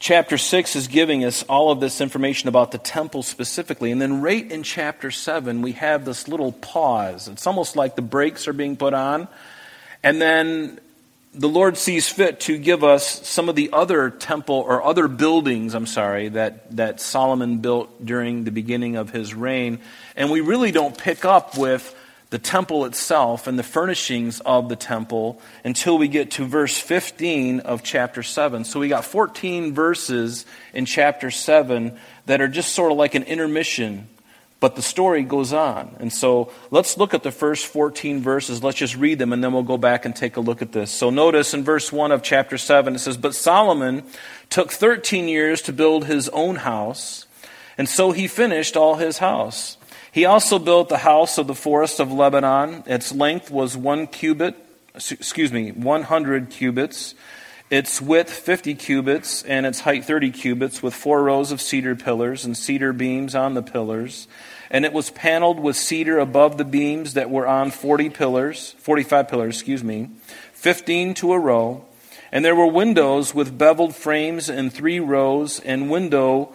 chapter 0.01 0.35
6 0.35 0.75
is 0.75 0.87
giving 0.87 1.23
us 1.23 1.43
all 1.43 1.71
of 1.71 1.79
this 1.79 2.01
information 2.01 2.49
about 2.49 2.71
the 2.71 2.79
temple 2.79 3.21
specifically. 3.21 3.91
And 3.91 4.01
then, 4.01 4.19
right 4.19 4.51
in 4.51 4.63
chapter 4.63 5.11
7, 5.11 5.61
we 5.61 5.73
have 5.73 6.03
this 6.03 6.27
little 6.27 6.51
pause. 6.51 7.27
It's 7.27 7.47
almost 7.47 7.75
like 7.75 7.95
the 7.95 8.01
brakes 8.01 8.47
are 8.47 8.53
being 8.53 8.75
put 8.75 8.95
on. 8.95 9.27
And 10.03 10.19
then 10.19 10.79
the 11.35 11.47
Lord 11.47 11.77
sees 11.77 12.09
fit 12.09 12.41
to 12.41 12.57
give 12.57 12.83
us 12.83 13.27
some 13.27 13.47
of 13.47 13.55
the 13.55 13.69
other 13.71 14.09
temple 14.09 14.55
or 14.55 14.83
other 14.83 15.07
buildings, 15.07 15.75
I'm 15.75 15.85
sorry, 15.85 16.29
that, 16.29 16.75
that 16.75 16.99
Solomon 16.99 17.59
built 17.59 18.03
during 18.03 18.43
the 18.43 18.51
beginning 18.51 18.95
of 18.95 19.11
his 19.11 19.35
reign. 19.35 19.79
And 20.15 20.31
we 20.31 20.41
really 20.41 20.71
don't 20.71 20.97
pick 20.97 21.25
up 21.25 21.57
with 21.57 21.95
the 22.31 22.39
temple 22.39 22.85
itself 22.85 23.45
and 23.45 23.59
the 23.59 23.63
furnishings 23.63 24.39
of 24.39 24.69
the 24.69 24.75
temple 24.77 25.39
until 25.65 25.97
we 25.97 26.07
get 26.07 26.31
to 26.31 26.45
verse 26.45 26.77
15 26.77 27.59
of 27.59 27.83
chapter 27.83 28.23
7. 28.23 28.63
So 28.63 28.79
we 28.79 28.87
got 28.87 29.03
14 29.03 29.73
verses 29.73 30.45
in 30.73 30.85
chapter 30.85 31.29
7 31.29 31.97
that 32.27 32.39
are 32.39 32.47
just 32.47 32.73
sort 32.73 32.93
of 32.93 32.97
like 32.97 33.15
an 33.15 33.23
intermission, 33.23 34.07
but 34.61 34.77
the 34.77 34.81
story 34.81 35.23
goes 35.23 35.51
on. 35.51 35.93
And 35.99 36.11
so 36.11 36.53
let's 36.71 36.97
look 36.97 37.13
at 37.13 37.23
the 37.23 37.31
first 37.31 37.65
14 37.65 38.21
verses. 38.21 38.63
Let's 38.63 38.77
just 38.77 38.95
read 38.95 39.19
them 39.19 39.33
and 39.33 39.43
then 39.43 39.51
we'll 39.51 39.63
go 39.63 39.77
back 39.77 40.05
and 40.05 40.15
take 40.15 40.37
a 40.37 40.41
look 40.41 40.61
at 40.61 40.71
this. 40.71 40.89
So 40.89 41.09
notice 41.09 41.53
in 41.53 41.65
verse 41.65 41.91
1 41.91 42.13
of 42.13 42.23
chapter 42.23 42.57
7 42.57 42.95
it 42.95 42.99
says, 42.99 43.17
But 43.17 43.35
Solomon 43.35 44.03
took 44.49 44.71
13 44.71 45.27
years 45.27 45.61
to 45.63 45.73
build 45.73 46.05
his 46.05 46.29
own 46.29 46.55
house, 46.55 47.25
and 47.77 47.89
so 47.89 48.13
he 48.13 48.27
finished 48.27 48.77
all 48.77 48.95
his 48.95 49.17
house. 49.17 49.75
He 50.11 50.25
also 50.25 50.59
built 50.59 50.89
the 50.89 50.97
house 50.97 51.37
of 51.37 51.47
the 51.47 51.55
forest 51.55 52.01
of 52.01 52.11
Lebanon. 52.11 52.83
Its 52.85 53.13
length 53.13 53.49
was 53.49 53.77
one 53.77 54.07
cubit, 54.07 54.55
excuse 54.93 55.53
me, 55.53 55.71
100 55.71 56.49
cubits, 56.49 57.15
its 57.69 58.01
width 58.01 58.29
50 58.29 58.75
cubits, 58.75 59.41
and 59.43 59.65
its 59.65 59.79
height 59.79 60.03
30 60.03 60.31
cubits, 60.31 60.83
with 60.83 60.93
four 60.93 61.23
rows 61.23 61.53
of 61.53 61.61
cedar 61.61 61.95
pillars 61.95 62.43
and 62.43 62.57
cedar 62.57 62.91
beams 62.91 63.33
on 63.35 63.53
the 63.53 63.63
pillars. 63.63 64.27
And 64.69 64.83
it 64.83 64.91
was 64.91 65.09
paneled 65.11 65.61
with 65.61 65.77
cedar 65.77 66.19
above 66.19 66.57
the 66.57 66.65
beams 66.65 67.13
that 67.13 67.29
were 67.29 67.47
on 67.47 67.71
40 67.71 68.09
pillars, 68.09 68.75
45 68.79 69.29
pillars, 69.29 69.55
excuse 69.55 69.83
me, 69.83 70.09
15 70.53 71.13
to 71.15 71.31
a 71.31 71.39
row. 71.39 71.85
And 72.33 72.43
there 72.43 72.55
were 72.55 72.67
windows 72.67 73.33
with 73.33 73.57
beveled 73.57 73.95
frames 73.95 74.49
in 74.49 74.69
three 74.69 74.99
rows, 74.99 75.61
and 75.61 75.89
window 75.89 76.53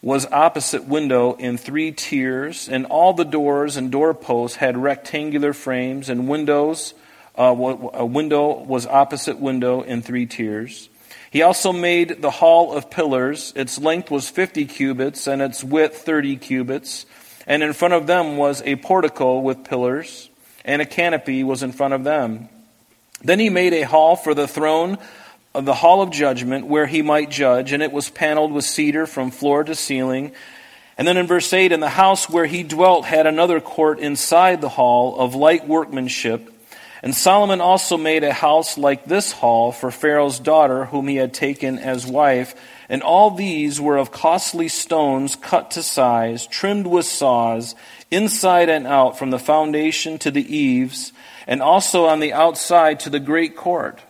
was 0.00 0.26
opposite 0.26 0.84
window 0.84 1.34
in 1.34 1.58
three 1.58 1.90
tiers, 1.90 2.68
and 2.68 2.86
all 2.86 3.12
the 3.12 3.24
doors 3.24 3.76
and 3.76 3.90
doorposts 3.90 4.56
had 4.56 4.76
rectangular 4.76 5.52
frames, 5.52 6.08
and 6.08 6.28
windows. 6.28 6.94
Uh, 7.36 7.54
a 7.94 8.06
window 8.06 8.62
was 8.64 8.86
opposite 8.86 9.38
window 9.38 9.82
in 9.82 10.02
three 10.02 10.26
tiers. 10.26 10.88
He 11.30 11.42
also 11.42 11.72
made 11.72 12.22
the 12.22 12.30
hall 12.30 12.72
of 12.72 12.90
pillars. 12.90 13.52
Its 13.54 13.78
length 13.78 14.10
was 14.10 14.30
50 14.30 14.66
cubits, 14.66 15.26
and 15.26 15.42
its 15.42 15.62
width 15.62 15.98
30 15.98 16.36
cubits. 16.36 17.04
And 17.46 17.62
in 17.62 17.72
front 17.72 17.94
of 17.94 18.06
them 18.06 18.36
was 18.36 18.62
a 18.62 18.76
portico 18.76 19.40
with 19.40 19.64
pillars, 19.64 20.30
and 20.64 20.80
a 20.80 20.86
canopy 20.86 21.42
was 21.44 21.62
in 21.62 21.72
front 21.72 21.94
of 21.94 22.04
them. 22.04 22.48
Then 23.22 23.40
he 23.40 23.50
made 23.50 23.72
a 23.72 23.82
hall 23.82 24.14
for 24.14 24.32
the 24.32 24.46
throne 24.46 24.98
of 25.58 25.64
the 25.64 25.74
hall 25.74 26.02
of 26.02 26.10
judgment 26.10 26.68
where 26.68 26.86
he 26.86 27.02
might 27.02 27.30
judge, 27.30 27.72
and 27.72 27.82
it 27.82 27.90
was 27.90 28.08
paneled 28.08 28.52
with 28.52 28.64
cedar 28.64 29.06
from 29.08 29.32
floor 29.32 29.64
to 29.64 29.74
ceiling. 29.74 30.30
And 30.96 31.06
then 31.06 31.16
in 31.16 31.26
verse 31.26 31.52
8, 31.52 31.72
and 31.72 31.82
the 31.82 31.88
house 31.88 32.30
where 32.30 32.46
he 32.46 32.62
dwelt 32.62 33.04
had 33.04 33.26
another 33.26 33.60
court 33.60 33.98
inside 33.98 34.60
the 34.60 34.68
hall 34.68 35.18
of 35.18 35.34
light 35.34 35.66
workmanship. 35.66 36.54
And 37.02 37.12
Solomon 37.12 37.60
also 37.60 37.96
made 37.96 38.22
a 38.22 38.32
house 38.32 38.78
like 38.78 39.04
this 39.04 39.32
hall 39.32 39.72
for 39.72 39.90
Pharaoh's 39.90 40.38
daughter, 40.38 40.84
whom 40.84 41.08
he 41.08 41.16
had 41.16 41.34
taken 41.34 41.80
as 41.80 42.06
wife. 42.06 42.54
And 42.88 43.02
all 43.02 43.32
these 43.32 43.80
were 43.80 43.96
of 43.96 44.12
costly 44.12 44.68
stones 44.68 45.34
cut 45.34 45.72
to 45.72 45.82
size, 45.82 46.46
trimmed 46.46 46.86
with 46.86 47.06
saws, 47.06 47.74
inside 48.12 48.68
and 48.68 48.86
out, 48.86 49.18
from 49.18 49.30
the 49.30 49.40
foundation 49.40 50.18
to 50.18 50.30
the 50.30 50.56
eaves, 50.56 51.12
and 51.48 51.60
also 51.60 52.06
on 52.06 52.20
the 52.20 52.32
outside 52.32 53.00
to 53.00 53.10
the 53.10 53.18
great 53.18 53.56
court. 53.56 54.00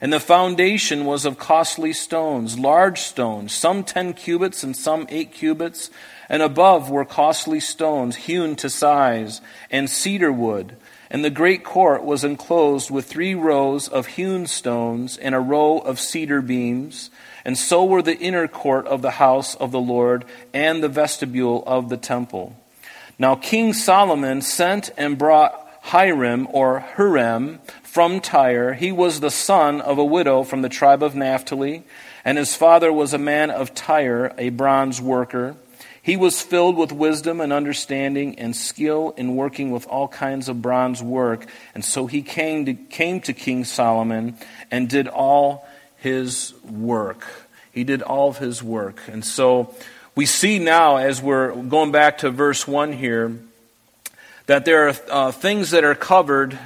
And 0.00 0.12
the 0.12 0.20
foundation 0.20 1.04
was 1.04 1.24
of 1.24 1.38
costly 1.38 1.92
stones, 1.92 2.58
large 2.58 3.00
stones, 3.00 3.52
some 3.52 3.82
ten 3.82 4.14
cubits 4.14 4.62
and 4.62 4.76
some 4.76 5.06
eight 5.08 5.32
cubits. 5.32 5.90
And 6.28 6.42
above 6.42 6.90
were 6.90 7.04
costly 7.04 7.58
stones 7.58 8.14
hewn 8.14 8.54
to 8.56 8.70
size, 8.70 9.40
and 9.70 9.88
cedar 9.88 10.30
wood. 10.30 10.76
And 11.10 11.24
the 11.24 11.30
great 11.30 11.64
court 11.64 12.04
was 12.04 12.22
enclosed 12.22 12.90
with 12.90 13.06
three 13.06 13.34
rows 13.34 13.88
of 13.88 14.06
hewn 14.06 14.46
stones 14.46 15.16
and 15.16 15.34
a 15.34 15.40
row 15.40 15.78
of 15.78 15.98
cedar 15.98 16.42
beams. 16.42 17.10
And 17.44 17.56
so 17.56 17.84
were 17.84 18.02
the 18.02 18.18
inner 18.18 18.46
court 18.46 18.86
of 18.86 19.00
the 19.00 19.12
house 19.12 19.54
of 19.54 19.72
the 19.72 19.80
Lord 19.80 20.26
and 20.52 20.82
the 20.82 20.88
vestibule 20.88 21.64
of 21.66 21.88
the 21.88 21.96
temple. 21.96 22.54
Now 23.18 23.34
King 23.36 23.72
Solomon 23.72 24.42
sent 24.42 24.90
and 24.98 25.16
brought 25.16 25.64
Hiram 25.80 26.46
or 26.50 26.84
Huram 26.96 27.60
from 27.88 28.20
Tyre. 28.20 28.74
He 28.74 28.92
was 28.92 29.20
the 29.20 29.30
son 29.30 29.80
of 29.80 29.96
a 29.96 30.04
widow 30.04 30.42
from 30.42 30.60
the 30.60 30.68
tribe 30.68 31.02
of 31.02 31.14
Naphtali, 31.14 31.84
and 32.22 32.36
his 32.36 32.54
father 32.54 32.92
was 32.92 33.14
a 33.14 33.18
man 33.18 33.50
of 33.50 33.74
Tyre, 33.74 34.34
a 34.36 34.50
bronze 34.50 35.00
worker. 35.00 35.56
He 36.02 36.16
was 36.16 36.42
filled 36.42 36.76
with 36.76 36.92
wisdom 36.92 37.40
and 37.40 37.50
understanding 37.52 38.38
and 38.38 38.54
skill 38.54 39.14
in 39.16 39.36
working 39.36 39.70
with 39.70 39.86
all 39.86 40.06
kinds 40.06 40.48
of 40.48 40.60
bronze 40.60 41.02
work. 41.02 41.46
And 41.74 41.84
so 41.84 42.06
he 42.06 42.22
came 42.22 42.66
to, 42.66 42.74
came 42.74 43.20
to 43.22 43.32
King 43.32 43.64
Solomon 43.64 44.36
and 44.70 44.88
did 44.88 45.08
all 45.08 45.66
his 45.96 46.52
work. 46.64 47.26
He 47.72 47.84
did 47.84 48.02
all 48.02 48.28
of 48.28 48.38
his 48.38 48.62
work. 48.62 49.00
And 49.08 49.24
so 49.24 49.74
we 50.14 50.26
see 50.26 50.58
now, 50.58 50.96
as 50.96 51.22
we're 51.22 51.54
going 51.54 51.90
back 51.90 52.18
to 52.18 52.30
verse 52.30 52.68
1 52.68 52.92
here, 52.92 53.38
that 54.46 54.64
there 54.64 54.88
are 54.88 54.96
uh, 55.10 55.32
things 55.32 55.70
that 55.70 55.84
are 55.84 55.94
covered 55.94 56.58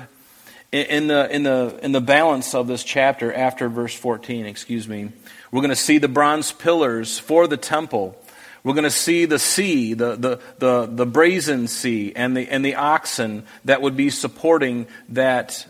in 0.73 1.07
the, 1.07 1.31
in, 1.31 1.43
the, 1.43 1.79
in 1.83 1.93
the 1.93 2.01
balance 2.01 2.55
of 2.55 2.67
this 2.67 2.83
chapter 2.83 3.33
after 3.33 3.69
verse 3.69 3.95
14, 3.95 4.47
excuse 4.47 4.89
me. 4.89 5.11
We're 5.51 5.61
going 5.61 5.69
to 5.69 5.77
see 5.77 5.99
the 5.99 6.09
bronze 6.09 6.51
pillars 6.51 7.19
for 7.19 7.47
the 7.47 7.59
temple. 7.59 8.17
We're 8.65 8.73
going 8.73 8.85
to 8.85 8.91
see 8.91 9.27
the 9.27 9.39
sea, 9.39 9.93
the, 9.93 10.17
the, 10.17 10.41
the, 10.59 10.87
the 10.87 11.07
brazen 11.07 11.69
sea, 11.69 12.13
and 12.17 12.35
the, 12.35 12.49
and 12.49 12.65
the 12.65 12.77
oxen 12.77 13.45
that 13.67 13.83
would 13.83 13.97
be 13.97 14.09
supporting 14.09 14.87
that. 15.11 15.67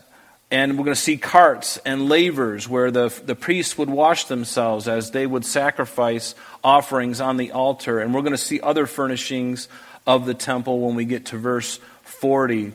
And 0.49 0.77
we're 0.77 0.85
going 0.85 0.95
to 0.95 1.01
see 1.01 1.17
carts 1.17 1.77
and 1.85 2.07
lavers 2.07 2.69
where 2.69 2.91
the, 2.91 3.09
the 3.25 3.35
priests 3.35 3.77
would 3.77 3.89
wash 3.89 4.25
themselves 4.25 4.87
as 4.87 5.11
they 5.11 5.27
would 5.27 5.43
sacrifice 5.43 6.33
offerings 6.63 7.19
on 7.19 7.35
the 7.35 7.51
altar. 7.51 7.99
And 7.99 8.13
we're 8.13 8.21
going 8.21 8.31
to 8.31 8.37
see 8.37 8.61
other 8.61 8.85
furnishings 8.85 9.67
of 10.07 10.25
the 10.25 10.35
temple 10.35 10.79
when 10.79 10.95
we 10.95 11.03
get 11.05 11.25
to 11.27 11.37
verse 11.37 11.79
40. 12.03 12.73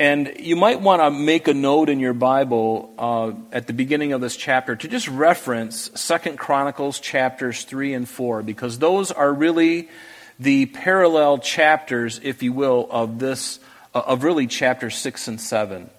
And 0.00 0.36
you 0.40 0.56
might 0.56 0.80
want 0.80 1.02
to 1.02 1.10
make 1.10 1.46
a 1.46 1.52
note 1.52 1.90
in 1.90 2.00
your 2.00 2.14
Bible 2.14 2.90
uh, 2.98 3.32
at 3.52 3.66
the 3.66 3.74
beginning 3.74 4.14
of 4.14 4.22
this 4.22 4.34
chapter 4.34 4.74
to 4.74 4.88
just 4.88 5.06
reference 5.08 5.90
Second 5.94 6.38
Chronicles 6.38 7.00
chapters 7.00 7.64
3 7.64 7.92
and 7.92 8.08
4, 8.08 8.42
because 8.42 8.78
those 8.78 9.12
are 9.12 9.30
really 9.30 9.90
the 10.38 10.64
parallel 10.64 11.36
chapters, 11.36 12.18
if 12.22 12.42
you 12.42 12.54
will, 12.54 12.88
of 12.90 13.18
this, 13.18 13.60
uh, 13.94 14.00
of 14.06 14.24
really 14.24 14.46
chapter 14.46 14.88
6 14.88 15.28
and 15.28 15.38
7. 15.38 15.90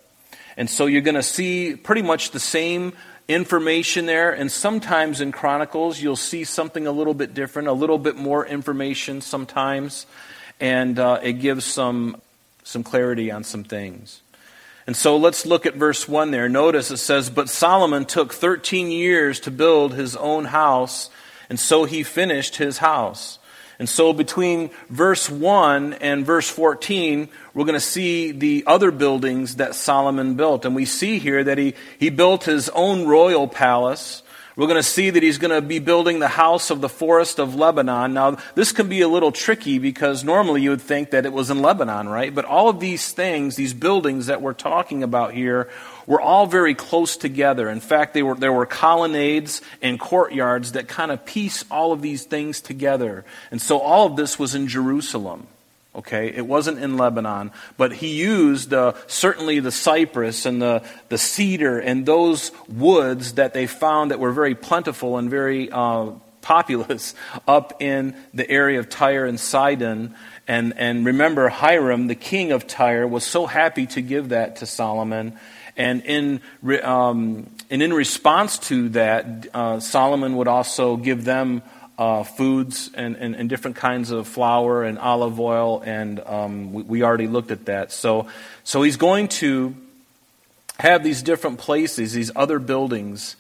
And 0.58 0.68
so 0.68 0.88
you're 0.88 1.02
going 1.02 1.14
to 1.14 1.22
see 1.22 1.76
pretty 1.76 2.02
much 2.02 2.32
the 2.32 2.40
same 2.40 2.94
information 3.28 4.08
there, 4.08 4.32
and 4.32 4.52
sometimes 4.52 5.22
in 5.22 5.32
Chronicles 5.32 6.02
you'll 6.02 6.16
see 6.16 6.44
something 6.44 6.88
a 6.88 6.92
little 6.92 7.14
bit 7.14 7.36
different, 7.36 7.68
a 7.68 7.74
little 7.74 8.00
bit 8.00 8.16
more 8.16 8.48
information 8.48 9.22
sometimes, 9.22 10.08
and 10.60 10.98
uh, 10.98 11.20
it 11.22 11.34
gives 11.34 11.66
some 11.66 12.20
some 12.72 12.84
clarity 12.84 13.30
on 13.30 13.44
some 13.44 13.64
things. 13.64 14.22
And 14.88 14.96
so 14.96 15.16
let's 15.16 15.46
look 15.46 15.66
at 15.66 15.76
verse 15.76 16.08
1 16.08 16.32
there. 16.32 16.50
Notice 16.50 16.90
it 16.90 16.98
says, 16.98 17.30
But 17.30 17.50
Solomon 17.50 18.06
took 18.06 18.34
13 18.34 18.90
years 18.90 19.40
to 19.42 19.52
build 19.52 19.94
his 19.94 20.16
own 20.16 20.46
house, 20.46 21.10
and 21.50 21.60
so 21.60 21.86
he 21.86 22.04
finished 22.04 22.56
his 22.56 22.80
house. 22.80 23.38
And 23.82 23.90
so 23.90 24.14
between 24.14 24.70
verse 24.90 25.28
1 25.28 25.94
and 25.94 26.24
verse 26.24 26.48
14, 26.48 27.30
we're 27.54 27.66
going 27.66 27.74
to 27.74 27.80
see 27.80 28.32
the 28.32 28.64
other 28.68 28.92
buildings 28.92 29.56
that 29.56 29.74
Solomon 29.74 30.36
built. 30.36 30.66
And 30.66 30.76
we 30.76 30.86
see 30.86 31.18
here 31.18 31.44
that 31.44 31.58
he, 31.58 31.74
he 31.98 32.12
built 32.12 32.44
his 32.44 32.70
own 32.70 33.08
royal 33.08 33.48
palace. 33.48 34.22
We're 34.56 34.68
going 34.68 34.76
to 34.76 34.84
see 34.84 35.10
that 35.10 35.24
he's 35.24 35.38
going 35.38 35.54
to 35.54 35.62
be 35.62 35.80
building 35.80 36.20
the 36.20 36.28
house 36.28 36.72
of 36.72 36.82
the 36.82 36.90
forest 36.90 37.40
of 37.40 37.56
Lebanon. 37.56 38.14
Now, 38.14 38.38
this 38.54 38.74
can 38.74 38.90
be 38.90 39.02
a 39.02 39.08
little 39.08 39.32
tricky 39.32 39.80
because 39.80 40.24
normally 40.24 40.62
you 40.62 40.72
would 40.72 40.82
think 40.82 41.12
that 41.12 41.26
it 41.26 41.32
was 41.32 41.50
in 41.50 41.62
Lebanon, 41.62 42.10
right? 42.10 42.36
But 42.36 42.44
all 42.44 42.68
of 42.68 42.82
these 42.82 43.12
things, 43.12 43.56
these 43.56 43.74
buildings 43.74 44.26
that 44.26 44.42
we're 44.42 44.54
talking 44.54 45.04
about 45.04 45.34
here, 45.34 45.70
were 46.06 46.20
all 46.20 46.48
very 46.48 46.76
close 46.76 47.16
together. 47.16 47.70
In 47.70 47.80
fact, 47.80 48.16
were, 48.16 48.36
there 48.36 48.52
were 48.52 48.66
colonnades 48.66 49.62
and 49.82 49.98
courtyards 49.98 50.74
that 50.74 50.90
kind 50.90 51.12
of 51.12 51.26
piece 51.26 51.64
all 51.72 51.94
of 51.94 52.02
these 52.02 52.26
things 52.26 52.60
together. 52.60 53.24
And 53.52 53.62
so 53.62 53.80
all 53.80 54.08
of 54.08 54.18
this 54.18 54.38
was 54.38 54.54
in 54.54 54.68
Jerusalem. 54.68 55.48
Okay, 55.94 56.28
it 56.34 56.48
wasn't 56.48 56.80
in 56.80 56.96
Lebanon, 56.96 57.52
but 57.76 57.92
he 57.92 58.16
used 58.16 58.74
uh, 58.74 58.94
certainly 59.08 59.60
the 59.60 59.74
cypress 59.74 60.46
and 60.46 60.62
the, 60.62 60.84
the 61.10 61.18
cedar 61.18 61.80
and 61.80 62.06
those 62.06 62.52
woods 62.70 63.34
that 63.34 63.54
they 63.54 63.68
found 63.68 64.12
that 64.12 64.20
were 64.20 64.32
very 64.32 64.56
plentiful 64.56 65.18
and 65.18 65.30
very 65.30 65.70
uh, 65.70 66.12
populous 66.42 67.14
up 67.48 67.82
in 67.82 68.16
the 68.34 68.50
area 68.50 68.80
of 68.80 68.88
Tyre 68.88 69.26
and 69.26 69.38
Sidon. 69.38 70.16
And, 70.48 70.74
and 70.78 71.06
remember, 71.06 71.50
Hiram, 71.50 72.08
the 72.08 72.16
king 72.16 72.54
of 72.54 72.68
Tyre, 72.68 73.06
was 73.06 73.26
so 73.26 73.46
happy 73.46 73.86
to 73.88 74.02
give 74.02 74.30
that 74.30 74.58
to 74.58 74.66
Solomon. 74.66 75.38
And 75.76 76.04
in, 76.06 76.42
um, 76.84 77.50
and 77.70 77.82
in 77.82 77.94
response 77.94 78.60
to 78.60 78.90
that, 78.90 79.48
uh, 79.54 79.80
Solomon 79.82 80.38
would 80.38 80.48
also 80.48 80.96
give 80.96 81.26
them 81.26 81.64
uh, 82.02 82.24
foods 82.24 82.90
and, 82.96 83.16
and, 83.18 83.36
and, 83.36 83.48
different 83.48 83.78
kinds 83.78 84.10
of 84.10 84.28
flour 84.28 84.84
and 84.84 84.98
olive 84.98 85.40
oil, 85.40 85.84
and 85.86 86.20
um, 86.22 86.74
we, 86.74 86.82
we 86.82 87.04
already 87.04 87.28
looked 87.28 87.52
at 87.52 87.66
that. 87.66 87.92
So, 87.92 88.26
so 88.64 88.82
he's 88.82 88.98
going 88.98 89.28
to 89.28 89.76
have 90.80 91.04
these 91.04 91.22
different 91.22 91.60
places, 91.60 92.14
these 92.14 92.32
other 92.36 92.58
buildings 92.58 93.36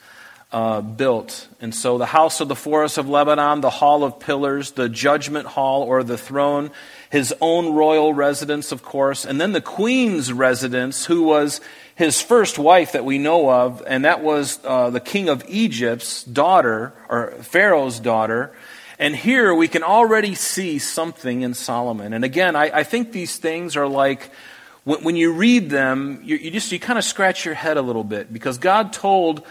uh, 0.51 0.81
built. 0.81 1.47
And 1.59 1.73
so 1.73 1.97
the 1.97 2.05
house 2.05 2.39
of 2.39 2.49
the 2.49 2.55
forest 2.55 2.99
of 2.99 3.09
Lebanon, 3.09 3.61
the 3.61 3.71
hall 3.71 4.03
of 4.03 4.19
pillars, 4.19 4.73
the 4.73 4.89
judgment 4.89 5.47
hall 5.47 5.81
or 5.81 6.03
the 6.03 6.17
throne, 6.17 6.69
his 7.09 7.33
own 7.41 7.73
royal 7.73 8.13
residence, 8.13 8.71
of 8.71 8.83
course, 8.83 9.25
and 9.25 9.41
then 9.41 9.53
the 9.53 9.61
queen's 9.61 10.31
residence, 10.31 11.07
who 11.07 11.23
was 11.23 11.61
his 12.01 12.19
first 12.19 12.57
wife 12.57 12.93
that 12.93 13.05
we 13.05 13.19
know 13.19 13.47
of, 13.47 13.83
and 13.85 14.05
that 14.05 14.23
was 14.23 14.59
uh, 14.63 14.89
the 14.89 14.99
king 14.99 15.29
of 15.29 15.45
Egypt's 15.47 16.23
daughter, 16.23 16.93
or 17.07 17.29
Pharaoh's 17.43 17.99
daughter. 17.99 18.51
And 18.97 19.15
here 19.15 19.53
we 19.53 19.67
can 19.67 19.83
already 19.83 20.33
see 20.33 20.79
something 20.79 21.43
in 21.43 21.53
Solomon. 21.53 22.13
And 22.13 22.25
again, 22.25 22.55
I, 22.55 22.79
I 22.79 22.83
think 22.83 23.11
these 23.11 23.37
things 23.37 23.75
are 23.75 23.87
like 23.87 24.31
when, 24.83 25.03
when 25.03 25.15
you 25.15 25.33
read 25.33 25.69
them, 25.69 26.21
you, 26.23 26.37
you 26.37 26.49
just 26.49 26.71
you 26.71 26.79
kind 26.79 26.97
of 26.97 27.05
scratch 27.05 27.45
your 27.45 27.53
head 27.53 27.77
a 27.77 27.83
little 27.83 28.03
bit 28.03 28.33
because 28.33 28.57
God 28.57 28.93
told 28.93 29.43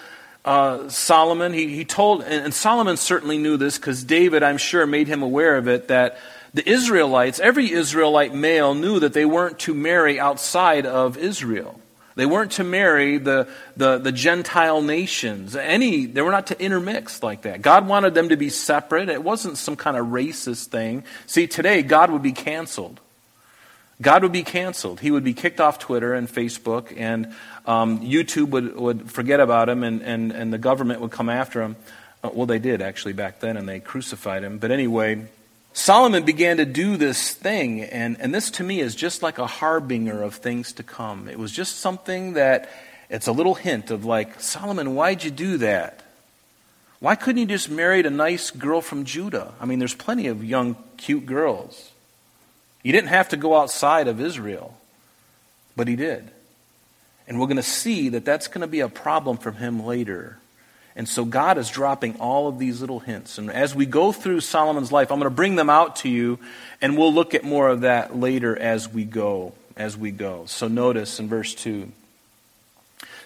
uh, 0.45 0.89
Solomon, 0.89 1.53
he, 1.53 1.69
he 1.69 1.85
told, 1.85 2.23
and, 2.23 2.47
and 2.47 2.53
Solomon 2.53 2.97
certainly 2.97 3.39
knew 3.39 3.59
this 3.59 3.79
because 3.79 4.03
David, 4.03 4.43
I'm 4.43 4.59
sure, 4.59 4.87
made 4.87 5.07
him 5.07 5.23
aware 5.23 5.57
of 5.57 5.69
it, 5.69 5.87
that 5.87 6.19
the 6.53 6.69
Israelites, 6.69 7.39
every 7.39 7.71
Israelite 7.71 8.35
male 8.35 8.75
knew 8.75 8.99
that 8.99 9.13
they 9.13 9.25
weren't 9.25 9.61
to 9.61 9.73
marry 9.75 10.19
outside 10.19 10.85
of 10.85 11.17
Israel. 11.17 11.81
They 12.21 12.27
weren't 12.27 12.53
to 12.53 12.65
marry 12.65 13.17
the, 13.17 13.49
the, 13.79 13.97
the, 13.97 14.13
Gentile 14.13 14.83
nations. 14.83 15.57
Any, 15.57 16.05
they 16.05 16.21
were 16.21 16.31
not 16.31 16.49
to 16.49 16.63
intermix 16.63 17.23
like 17.23 17.43
that. 17.43 17.63
God 17.63 17.89
wanted 17.89 18.13
them 18.13 18.29
to 18.29 18.37
be 18.37 18.51
separate. 18.51 19.09
It 19.09 19.25
wasn't 19.25 19.57
some 19.57 19.75
kind 19.75 19.97
of 19.97 20.09
racist 20.09 20.67
thing. 20.67 21.05
See, 21.25 21.47
today, 21.47 21.83
God 21.83 22.11
would 22.11 22.21
be 22.21 22.33
canceled. 22.33 23.01
God 24.03 24.23
would 24.23 24.33
be 24.33 24.43
canceled. 24.43 25.01
He 25.01 25.11
would 25.11 25.25
be 25.25 25.33
kicked 25.33 25.63
off 25.63 25.79
Twitter 25.79 26.13
and 26.13 26.29
Facebook, 26.29 26.95
and 26.95 27.33
um, 27.65 28.01
YouTube 28.01 28.51
would, 28.51 28.77
would 28.77 29.11
forget 29.11 29.41
about 29.41 29.71
him, 29.71 29.83
and, 29.83 30.03
and, 30.03 30.31
and 30.31 30.53
the 30.53 30.59
government 30.59 31.01
would 31.01 31.13
come 31.13 31.31
after 31.31 31.63
him. 31.63 31.77
Uh, 32.23 32.29
well, 32.35 32.45
they 32.45 32.59
did 32.59 32.83
actually 32.83 33.15
back 33.15 33.41
then, 33.41 33.57
and 33.57 33.67
they 33.67 33.81
crucified 33.81 34.45
him. 34.45 34.59
But 34.59 34.73
anyway, 34.73 35.27
Solomon 35.73 36.25
began 36.25 36.57
to 36.57 36.65
do 36.65 36.97
this 36.97 37.33
thing, 37.33 37.83
and, 37.83 38.21
and 38.21 38.35
this 38.35 38.51
to 38.53 38.65
me 38.65 38.81
is 38.81 38.95
just 38.95 39.23
like 39.23 39.39
a 39.39 39.47
harbinger 39.47 40.23
of 40.23 40.35
things 40.35 40.73
to 40.75 40.83
come. 40.83 41.29
It 41.29 41.39
was 41.39 41.53
just 41.53 41.79
something 41.79 42.35
that 42.35 42.69
it's 43.09 43.29
a 43.29 43.33
little 43.33 43.55
hint 43.55 43.91
of 43.91 44.05
like, 44.05 44.41
Solomon, 44.41 44.95
why'd 44.95 45.23
you 45.23 45.31
do 45.31 45.59
that? 45.59 46.03
Why 46.99 47.15
couldn't 47.15 47.41
you 47.41 47.47
just 47.47 47.71
marry 47.71 48.01
a 48.01 48.11
nice 48.11 48.51
girl 48.51 48.81
from 48.81 49.05
Judah? 49.05 49.55
I 49.61 49.65
mean, 49.65 49.79
there's 49.79 49.95
plenty 49.95 50.27
of 50.27 50.45
young, 50.45 50.77
cute 50.97 51.25
girls. 51.25 51.93
You 52.83 52.93
didn't 52.93 53.09
have 53.09 53.31
to 53.31 53.37
go 53.37 53.57
outside 53.57 54.07
of 54.09 54.21
Israel, 54.21 54.77
but 55.77 55.89
he 55.89 55.97
did. 55.97 56.31
And 57.27 57.39
we're 57.39 57.47
going 57.47 57.57
to 57.57 57.63
see 57.63 58.09
that 58.11 58.25
that's 58.25 58.49
going 58.49 58.63
to 58.63 58.67
be 58.67 58.81
a 58.81 58.89
problem 58.89 59.39
for 59.39 59.53
him 59.53 59.87
later. 59.87 60.40
And 61.01 61.09
so 61.09 61.25
God 61.25 61.57
is 61.57 61.71
dropping 61.71 62.17
all 62.21 62.47
of 62.47 62.59
these 62.59 62.83
little 62.83 62.99
hints. 62.99 63.39
And 63.39 63.51
as 63.51 63.75
we 63.75 63.87
go 63.87 64.13
through 64.13 64.41
Solomon's 64.41 64.93
life, 64.93 65.11
I'm 65.11 65.19
going 65.19 65.31
to 65.31 65.35
bring 65.35 65.57
them 65.57 65.71
out 65.71 65.97
to 65.97 66.11
you, 66.11 66.39
and 66.83 66.99
we'll 66.99 67.15
look 67.15 67.33
at 67.33 67.43
more 67.43 67.69
of 67.71 67.81
that 67.81 68.15
later 68.15 68.55
as 68.55 68.87
we 68.87 69.07
go. 69.07 69.55
As 69.79 69.97
we 69.97 70.11
go. 70.11 70.45
So 70.45 70.69
notice 70.69 71.19
in 71.19 71.27
verse 71.27 71.55
2. 71.55 71.91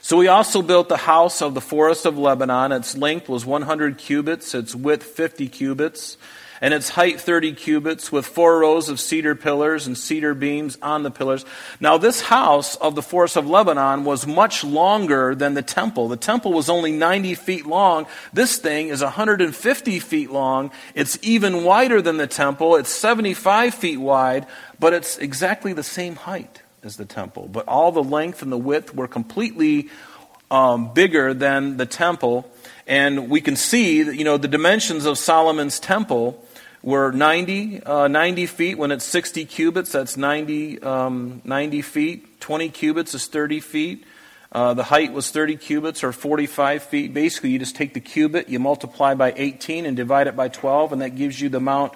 So 0.03 0.21
he 0.21 0.29
also 0.29 0.63
built 0.63 0.89
the 0.89 0.97
house 0.97 1.43
of 1.43 1.55
the 1.55 1.61
forest 1.61 2.07
of 2.07 2.17
Lebanon. 2.17 2.71
Its 2.71 2.97
length 2.97 3.29
was 3.29 3.45
100 3.45 3.99
cubits, 3.99 4.55
its 4.55 4.77
width 4.77 5.03
50 5.03 5.49
cubits 5.49 6.17
and 6.65 6.73
its 6.73 6.89
height 6.89 7.21
30 7.21 7.53
cubits, 7.53 8.11
with 8.11 8.25
four 8.25 8.61
rows 8.61 8.89
of 8.89 8.99
cedar 8.99 9.35
pillars 9.35 9.87
and 9.87 9.99
cedar 9.99 10.33
beams 10.33 10.79
on 10.81 11.03
the 11.03 11.11
pillars. 11.11 11.45
Now, 11.79 11.99
this 11.99 12.23
house 12.23 12.75
of 12.77 12.95
the 12.95 13.03
forest 13.03 13.37
of 13.37 13.47
Lebanon 13.47 14.07
was 14.07 14.27
much 14.27 14.65
longer 14.65 15.35
than 15.35 15.53
the 15.53 15.61
temple. 15.61 16.09
The 16.09 16.17
temple 16.17 16.55
was 16.55 16.71
only 16.71 16.91
90 16.91 17.35
feet 17.35 17.67
long. 17.67 18.07
This 18.33 18.57
thing 18.57 18.89
is 18.89 19.03
150 19.03 19.99
feet 19.99 20.31
long. 20.31 20.71
It's 20.95 21.19
even 21.21 21.65
wider 21.65 22.01
than 22.01 22.17
the 22.17 22.27
temple. 22.27 22.77
It's 22.77 22.89
75 22.89 23.75
feet 23.75 23.99
wide, 23.99 24.47
but 24.81 24.95
it's 24.95 25.19
exactly 25.19 25.75
the 25.75 25.83
same 25.83 26.17
height 26.17 26.63
as 26.83 26.97
the 26.97 27.05
temple. 27.05 27.47
But 27.47 27.69
all 27.69 27.93
the 27.93 28.03
length 28.03 28.41
and 28.41 28.51
the 28.51 28.57
width 28.57 28.95
were 28.95 29.07
completely 29.07 29.91
um, 30.51 30.95
bigger 30.95 31.35
than 31.35 31.77
the 31.77 31.85
temple. 31.85 32.51
And 32.87 33.29
we 33.29 33.43
can 33.43 33.57
see, 33.57 34.05
that, 34.05 34.17
you 34.17 34.25
know, 34.25 34.39
the 34.39 34.49
dimensions 34.49 35.05
of 35.05 35.19
Solomon's 35.19 35.79
temple 35.79 36.43
were 36.85 37.11
90, 37.11 37.83
uh, 37.83 38.09
90 38.09 38.47
feet. 38.47 38.77
When 38.77 38.93
it's 38.93 39.07
60 39.07 39.47
cubits, 39.47 39.93
that's 39.93 40.19
90, 40.19 40.83
um, 40.83 41.41
90 41.43 41.81
feet. 41.81 42.41
20 42.41 42.69
cubits 42.69 43.15
is 43.15 43.27
30 43.27 43.61
feet. 43.61 44.05
Uh, 44.53 44.75
the 44.75 44.85
height 44.85 45.13
was 45.13 45.31
30 45.31 45.57
cubits 45.57 46.05
or 46.05 46.13
45 46.13 46.83
feet. 46.83 47.15
Basically, 47.15 47.51
you 47.51 47.59
just 47.59 47.75
take 47.75 47.95
the 47.95 48.01
cubit, 48.01 48.51
you 48.51 48.59
multiply 48.61 49.15
by 49.15 49.33
18 49.35 49.87
and 49.87 49.97
divide 49.97 50.27
it 50.27 50.37
by 50.37 50.49
12, 50.49 50.93
and 50.93 51.03
that 51.03 51.17
gives 51.17 51.41
you 51.41 51.49
the 51.49 51.57
amount, 51.57 51.95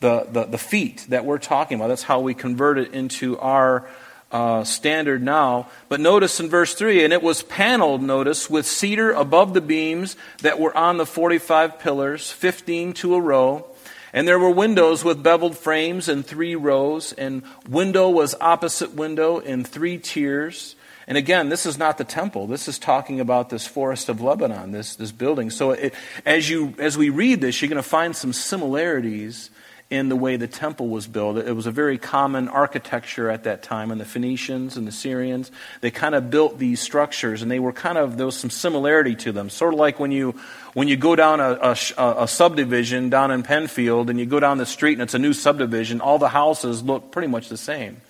the, 0.00 0.26
the, 0.30 0.44
the 0.44 0.56
feet 0.56 1.04
that 1.08 1.24
we're 1.24 1.38
talking 1.38 1.76
about. 1.76 1.88
That's 1.88 2.04
how 2.04 2.20
we 2.20 2.32
convert 2.32 2.78
it 2.78 2.94
into 2.94 3.38
our 3.40 3.90
uh, 4.30 4.62
standard 4.62 5.20
now. 5.20 5.68
But 5.88 5.98
notice 5.98 6.38
in 6.38 6.48
verse 6.48 6.74
3 6.74 7.02
and 7.02 7.12
it 7.12 7.22
was 7.22 7.42
paneled, 7.42 8.02
notice, 8.02 8.48
with 8.48 8.66
cedar 8.66 9.10
above 9.10 9.52
the 9.52 9.60
beams 9.60 10.16
that 10.42 10.60
were 10.60 10.74
on 10.76 10.96
the 10.96 11.06
45 11.06 11.80
pillars, 11.80 12.30
15 12.30 12.92
to 12.94 13.16
a 13.16 13.20
row. 13.20 13.67
And 14.12 14.26
there 14.26 14.38
were 14.38 14.50
windows 14.50 15.04
with 15.04 15.22
beveled 15.22 15.56
frames 15.56 16.08
in 16.08 16.22
three 16.22 16.54
rows, 16.54 17.12
and 17.12 17.42
window 17.68 18.08
was 18.08 18.34
opposite 18.40 18.94
window 18.94 19.38
in 19.38 19.64
three 19.64 19.98
tiers. 19.98 20.76
And 21.06 21.16
again, 21.16 21.48
this 21.48 21.64
is 21.64 21.78
not 21.78 21.98
the 21.98 22.04
temple. 22.04 22.46
This 22.46 22.68
is 22.68 22.78
talking 22.78 23.18
about 23.20 23.48
this 23.48 23.66
forest 23.66 24.08
of 24.08 24.20
Lebanon, 24.20 24.72
this, 24.72 24.96
this 24.96 25.12
building. 25.12 25.50
So 25.50 25.70
it, 25.72 25.94
as, 26.26 26.50
you, 26.50 26.74
as 26.78 26.98
we 26.98 27.08
read 27.08 27.40
this, 27.40 27.60
you're 27.60 27.70
going 27.70 27.82
to 27.82 27.88
find 27.88 28.14
some 28.14 28.32
similarities 28.32 29.50
in 29.90 30.10
the 30.10 30.16
way 30.16 30.36
the 30.36 30.46
temple 30.46 30.88
was 30.88 31.06
built. 31.06 31.38
It 31.38 31.56
was 31.56 31.66
a 31.66 31.70
very 31.70 31.96
common 31.96 32.48
architecture 32.48 33.30
at 33.30 33.44
that 33.44 33.62
time, 33.62 33.90
and 33.90 33.98
the 33.98 34.04
Phoenicians 34.04 34.76
and 34.76 34.86
the 34.86 34.92
Syrians, 34.92 35.50
they 35.80 35.90
kind 35.90 36.14
of 36.14 36.30
built 36.30 36.58
these 36.58 36.78
structures, 36.78 37.40
and 37.40 37.50
they 37.50 37.58
were 37.58 37.72
kind 37.72 37.96
of, 37.96 38.18
there 38.18 38.26
was 38.26 38.36
some 38.36 38.50
similarity 38.50 39.14
to 39.16 39.32
them. 39.32 39.48
Sort 39.48 39.72
of 39.72 39.80
like 39.80 39.98
when 39.98 40.12
you, 40.12 40.34
when 40.74 40.88
you 40.88 40.96
go 40.96 41.16
down 41.16 41.40
a, 41.40 41.58
a, 41.62 41.76
a 42.24 42.28
subdivision 42.28 43.08
down 43.08 43.30
in 43.30 43.42
Penfield, 43.42 44.10
and 44.10 44.20
you 44.20 44.26
go 44.26 44.40
down 44.40 44.58
the 44.58 44.66
street 44.66 44.92
and 44.92 45.02
it's 45.02 45.14
a 45.14 45.18
new 45.18 45.32
subdivision, 45.32 46.02
all 46.02 46.18
the 46.18 46.28
houses 46.28 46.82
look 46.82 47.10
pretty 47.10 47.28
much 47.28 47.48
the 47.48 47.56
same. 47.56 48.02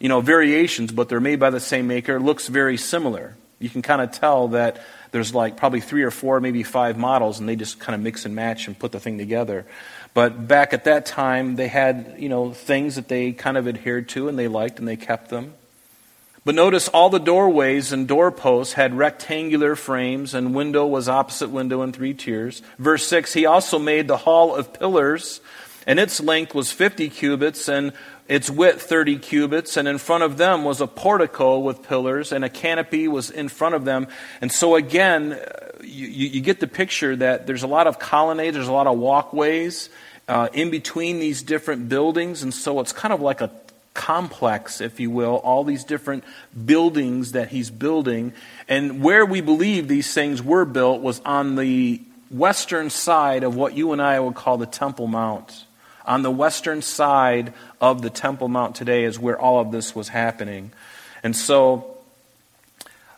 You 0.00 0.08
know, 0.08 0.22
variations, 0.22 0.90
but 0.90 1.10
they're 1.10 1.20
made 1.20 1.38
by 1.38 1.50
the 1.50 1.60
same 1.60 1.86
maker, 1.86 2.18
looks 2.18 2.48
very 2.48 2.78
similar. 2.78 3.36
You 3.58 3.68
can 3.68 3.82
kind 3.82 4.00
of 4.00 4.10
tell 4.12 4.48
that 4.48 4.80
there's 5.12 5.34
like 5.34 5.56
probably 5.56 5.80
three 5.80 6.02
or 6.02 6.10
four, 6.10 6.40
maybe 6.40 6.62
five 6.62 6.98
models, 6.98 7.40
and 7.40 7.48
they 7.48 7.56
just 7.56 7.78
kind 7.78 7.94
of 7.94 8.00
mix 8.00 8.24
and 8.24 8.34
match 8.34 8.68
and 8.68 8.78
put 8.78 8.92
the 8.92 9.00
thing 9.00 9.18
together. 9.18 9.66
But 10.16 10.48
back 10.48 10.72
at 10.72 10.84
that 10.84 11.04
time, 11.04 11.56
they 11.56 11.68
had, 11.68 12.14
you 12.16 12.30
know, 12.30 12.54
things 12.54 12.94
that 12.94 13.06
they 13.06 13.32
kind 13.32 13.58
of 13.58 13.68
adhered 13.68 14.08
to 14.08 14.28
and 14.28 14.38
they 14.38 14.48
liked 14.48 14.78
and 14.78 14.88
they 14.88 14.96
kept 14.96 15.28
them. 15.28 15.52
But 16.42 16.54
notice 16.54 16.88
all 16.88 17.10
the 17.10 17.18
doorways 17.18 17.92
and 17.92 18.08
doorposts 18.08 18.72
had 18.72 18.96
rectangular 18.96 19.76
frames, 19.76 20.32
and 20.32 20.54
window 20.54 20.86
was 20.86 21.06
opposite 21.06 21.50
window 21.50 21.82
in 21.82 21.92
three 21.92 22.14
tiers. 22.14 22.62
Verse 22.78 23.06
6 23.06 23.34
He 23.34 23.44
also 23.44 23.78
made 23.78 24.08
the 24.08 24.16
hall 24.16 24.54
of 24.54 24.72
pillars, 24.72 25.42
and 25.86 26.00
its 26.00 26.18
length 26.18 26.54
was 26.54 26.72
50 26.72 27.10
cubits, 27.10 27.68
and 27.68 27.92
its 28.26 28.48
width 28.48 28.80
30 28.84 29.18
cubits, 29.18 29.76
and 29.76 29.86
in 29.86 29.98
front 29.98 30.24
of 30.24 30.38
them 30.38 30.64
was 30.64 30.80
a 30.80 30.86
portico 30.86 31.58
with 31.58 31.82
pillars, 31.82 32.32
and 32.32 32.42
a 32.42 32.48
canopy 32.48 33.06
was 33.06 33.30
in 33.30 33.50
front 33.50 33.74
of 33.74 33.84
them. 33.84 34.06
And 34.40 34.50
so, 34.50 34.76
again, 34.76 35.38
you, 35.82 36.06
you 36.06 36.40
get 36.40 36.60
the 36.60 36.66
picture 36.66 37.14
that 37.16 37.46
there's 37.46 37.64
a 37.64 37.68
lot 37.68 37.86
of 37.86 37.98
colonnades, 37.98 38.54
there's 38.54 38.66
a 38.66 38.72
lot 38.72 38.86
of 38.86 38.96
walkways 38.98 39.90
uh, 40.28 40.48
in 40.52 40.70
between 40.70 41.18
these 41.18 41.42
different 41.42 41.88
buildings, 41.88 42.42
and 42.42 42.52
so 42.52 42.80
it's 42.80 42.92
kind 42.92 43.14
of 43.14 43.20
like 43.20 43.40
a 43.40 43.50
complex, 43.94 44.80
if 44.80 45.00
you 45.00 45.10
will, 45.10 45.36
all 45.36 45.64
these 45.64 45.82
different 45.82 46.22
buildings 46.64 47.32
that 47.32 47.48
he's 47.48 47.70
building. 47.70 48.32
And 48.68 49.02
where 49.02 49.24
we 49.24 49.40
believe 49.40 49.88
these 49.88 50.12
things 50.12 50.42
were 50.42 50.64
built 50.64 51.00
was 51.00 51.20
on 51.24 51.56
the 51.56 52.02
western 52.30 52.90
side 52.90 53.42
of 53.42 53.56
what 53.56 53.74
you 53.76 53.92
and 53.92 54.02
I 54.02 54.20
would 54.20 54.34
call 54.34 54.58
the 54.58 54.66
Temple 54.66 55.06
Mount. 55.06 55.64
On 56.04 56.22
the 56.22 56.30
western 56.30 56.82
side 56.82 57.52
of 57.80 58.02
the 58.02 58.10
Temple 58.10 58.48
Mount 58.48 58.76
today 58.76 59.04
is 59.04 59.18
where 59.18 59.38
all 59.38 59.60
of 59.60 59.72
this 59.72 59.94
was 59.94 60.08
happening. 60.08 60.72
And 61.22 61.34
so 61.34 61.95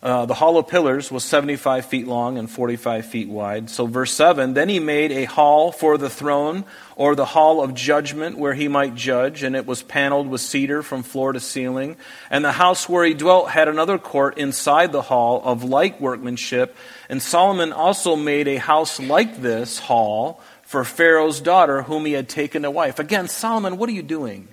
uh, 0.01 0.27
the 0.27 0.35
hall 0.35 0.59
of 0.59 0.69
pillars 0.69 1.11
was 1.11 1.25
75 1.25 1.87
feet 1.87 2.07
long 2.07 2.39
and 2.39 2.49
45 2.49 3.07
feet 3.07 3.29
wide. 3.29 3.69
So, 3.69 3.87
verse 3.87 4.13
7 4.15 4.55
Then 4.55 4.69
he 4.69 4.79
made 4.79 5.11
a 5.11 5.25
hall 5.25 5.73
for 5.73 5.99
the 5.99 6.09
throne, 6.09 6.65
or 6.95 7.17
the 7.17 7.25
hall 7.25 7.61
of 7.61 7.75
judgment, 7.75 8.39
where 8.39 8.55
he 8.55 8.69
might 8.69 8.95
judge, 8.95 9.43
and 9.43 9.57
it 9.57 9.67
was 9.67 9.83
paneled 9.83 10.29
with 10.29 10.41
cedar 10.41 10.85
from 10.85 11.03
floor 11.03 11.33
to 11.33 11.41
ceiling. 11.41 11.97
And 12.31 12.45
the 12.45 12.53
house 12.53 12.89
where 12.89 13.05
he 13.05 13.15
dwelt 13.15 13.51
had 13.51 13.67
another 13.67 13.99
court 13.99 14.39
inside 14.39 14.93
the 14.93 15.03
hall 15.03 15.43
of 15.45 15.65
like 15.65 16.01
workmanship. 16.01 16.77
And 17.09 17.21
Solomon 17.21 17.73
also 17.73 18.15
made 18.15 18.47
a 18.47 18.57
house 18.57 19.01
like 19.01 19.43
this 19.43 19.81
hall 19.81 20.41
for 20.63 20.85
Pharaoh's 20.85 21.41
daughter, 21.41 21.83
whom 21.83 22.05
he 22.05 22.13
had 22.13 22.29
taken 22.29 22.63
to 22.63 22.71
wife. 22.71 23.01
Again, 23.01 23.27
Solomon, 23.27 23.79
what 23.79 23.89
are 23.89 23.93
you 23.93 24.03
doing? 24.03 24.47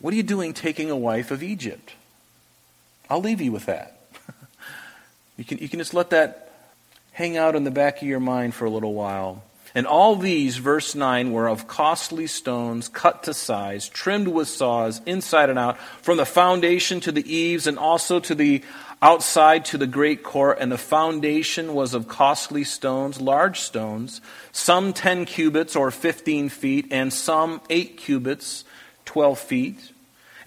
What 0.00 0.14
are 0.14 0.16
you 0.16 0.22
doing 0.22 0.54
taking 0.54 0.90
a 0.90 0.96
wife 0.96 1.30
of 1.30 1.42
Egypt? 1.42 1.92
I'll 3.10 3.20
leave 3.20 3.42
you 3.42 3.52
with 3.52 3.66
that. 3.66 3.93
You, 5.36 5.44
can, 5.44 5.58
you 5.58 5.68
can 5.68 5.78
just 5.78 5.94
let 5.94 6.10
that 6.10 6.52
hang 7.12 7.36
out 7.36 7.56
in 7.56 7.64
the 7.64 7.70
back 7.70 8.02
of 8.02 8.08
your 8.08 8.20
mind 8.20 8.54
for 8.54 8.64
a 8.64 8.70
little 8.70 8.94
while. 8.94 9.42
And 9.74 9.88
all 9.88 10.14
these, 10.14 10.56
verse 10.58 10.94
9, 10.94 11.32
were 11.32 11.48
of 11.48 11.66
costly 11.66 12.28
stones, 12.28 12.86
cut 12.86 13.24
to 13.24 13.34
size, 13.34 13.88
trimmed 13.88 14.28
with 14.28 14.46
saws, 14.46 15.00
inside 15.04 15.50
and 15.50 15.58
out, 15.58 15.78
from 16.00 16.16
the 16.16 16.24
foundation 16.24 17.00
to 17.00 17.12
the 17.12 17.32
eaves, 17.32 17.66
and 17.66 17.76
also 17.76 18.20
to 18.20 18.36
the 18.36 18.62
outside 19.02 19.64
to 19.66 19.78
the 19.78 19.88
great 19.88 20.22
court. 20.22 20.58
And 20.60 20.70
the 20.70 20.78
foundation 20.78 21.74
was 21.74 21.92
of 21.92 22.06
costly 22.06 22.62
stones, 22.62 23.20
large 23.20 23.60
stones, 23.60 24.20
some 24.52 24.92
10 24.92 25.24
cubits 25.24 25.74
or 25.74 25.90
15 25.90 26.50
feet, 26.50 26.86
and 26.92 27.12
some 27.12 27.60
8 27.68 27.96
cubits, 27.96 28.64
12 29.06 29.38
feet. 29.40 29.92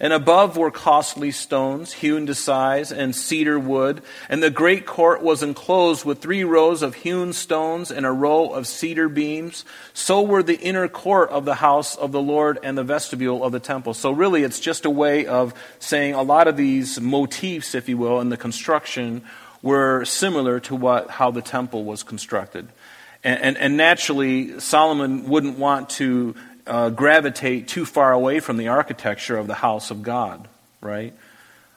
And 0.00 0.12
above 0.12 0.56
were 0.56 0.70
costly 0.70 1.32
stones, 1.32 1.92
hewn 1.92 2.26
to 2.26 2.34
size, 2.34 2.92
and 2.92 3.14
cedar 3.14 3.58
wood. 3.58 4.00
And 4.28 4.42
the 4.42 4.50
great 4.50 4.86
court 4.86 5.22
was 5.22 5.42
enclosed 5.42 6.04
with 6.04 6.20
three 6.20 6.44
rows 6.44 6.82
of 6.82 6.94
hewn 6.94 7.32
stones 7.32 7.90
and 7.90 8.06
a 8.06 8.12
row 8.12 8.50
of 8.50 8.66
cedar 8.66 9.08
beams. 9.08 9.64
So 9.92 10.22
were 10.22 10.42
the 10.42 10.60
inner 10.60 10.86
court 10.86 11.30
of 11.30 11.44
the 11.44 11.56
house 11.56 11.96
of 11.96 12.12
the 12.12 12.22
Lord 12.22 12.58
and 12.62 12.78
the 12.78 12.84
vestibule 12.84 13.42
of 13.42 13.50
the 13.50 13.60
temple. 13.60 13.92
So 13.94 14.12
really, 14.12 14.44
it's 14.44 14.60
just 14.60 14.84
a 14.84 14.90
way 14.90 15.26
of 15.26 15.52
saying 15.80 16.14
a 16.14 16.22
lot 16.22 16.46
of 16.46 16.56
these 16.56 17.00
motifs, 17.00 17.74
if 17.74 17.88
you 17.88 17.98
will, 17.98 18.20
in 18.20 18.28
the 18.28 18.36
construction 18.36 19.22
were 19.62 20.04
similar 20.04 20.60
to 20.60 20.76
what, 20.76 21.10
how 21.10 21.32
the 21.32 21.42
temple 21.42 21.84
was 21.84 22.04
constructed. 22.04 22.68
And, 23.24 23.40
and, 23.40 23.58
and 23.58 23.76
naturally, 23.76 24.60
Solomon 24.60 25.28
wouldn't 25.28 25.58
want 25.58 25.90
to 25.90 26.36
uh, 26.68 26.90
gravitate 26.90 27.66
too 27.66 27.84
far 27.84 28.12
away 28.12 28.40
from 28.40 28.58
the 28.58 28.68
architecture 28.68 29.36
of 29.36 29.46
the 29.46 29.54
house 29.54 29.90
of 29.90 30.02
God, 30.02 30.46
right? 30.80 31.14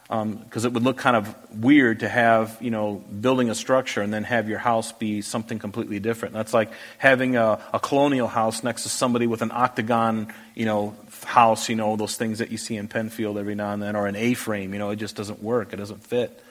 Because 0.08 0.66
um, 0.66 0.66
it 0.66 0.74
would 0.74 0.84
look 0.84 0.98
kind 0.98 1.16
of 1.16 1.34
weird 1.64 2.02
to 2.02 2.10
have, 2.10 2.58
you 2.60 2.70
know, 2.70 2.96
building 2.96 3.50
a 3.50 3.56
structure 3.56 4.02
and 4.02 4.14
then 4.14 4.26
have 4.26 4.50
your 4.50 4.60
house 4.60 4.92
be 4.92 5.22
something 5.22 5.58
completely 5.58 6.02
different. 6.02 6.34
That's 6.34 6.54
like 6.54 6.72
having 6.98 7.38
a, 7.38 7.62
a 7.74 7.80
colonial 7.80 8.28
house 8.28 8.62
next 8.62 8.84
to 8.84 8.90
somebody 8.90 9.26
with 9.26 9.42
an 9.42 9.52
octagon, 9.54 10.34
you 10.54 10.66
know, 10.66 10.96
house, 11.24 11.70
you 11.70 11.78
know, 11.78 11.96
those 11.96 12.18
things 12.18 12.40
that 12.40 12.52
you 12.52 12.58
see 12.58 12.76
in 12.76 12.90
Penfield 12.90 13.38
every 13.38 13.56
now 13.56 13.72
and 13.72 13.82
then, 13.82 13.96
or 13.96 14.06
an 14.08 14.18
A 14.18 14.34
frame, 14.34 14.74
you 14.74 14.80
know, 14.80 14.90
it 14.90 14.98
just 14.98 15.16
doesn't 15.16 15.42
work. 15.42 15.72
It 15.72 15.78
doesn't 15.78 16.04
fit. 16.04 16.44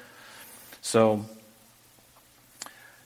So, 0.81 1.27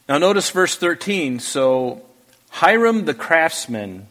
now 0.09 0.18
notice 0.18 0.51
verse 0.51 0.77
13. 0.77 1.40
So, 1.40 2.03
Hiram 2.51 3.07
the 3.07 3.14
craftsman 3.14 4.07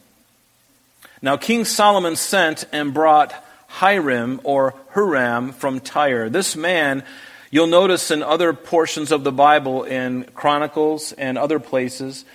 now 1.23 1.37
King 1.37 1.65
Solomon 1.65 2.15
sent 2.15 2.65
and 2.71 2.93
brought 2.93 3.33
Hiram 3.67 4.39
or 4.43 4.75
Huram 4.93 5.51
from 5.51 5.79
Tyre. 5.79 6.29
This 6.29 6.55
man, 6.55 7.03
you'll 7.49 7.65
notice 7.65 8.11
in 8.11 8.21
other 8.21 8.53
portions 8.53 9.11
of 9.11 9.23
the 9.23 9.31
Bible, 9.31 9.83
in 9.83 10.25
Chronicles 10.35 11.11
and 11.13 11.39
other 11.39 11.59
places, 11.59 12.25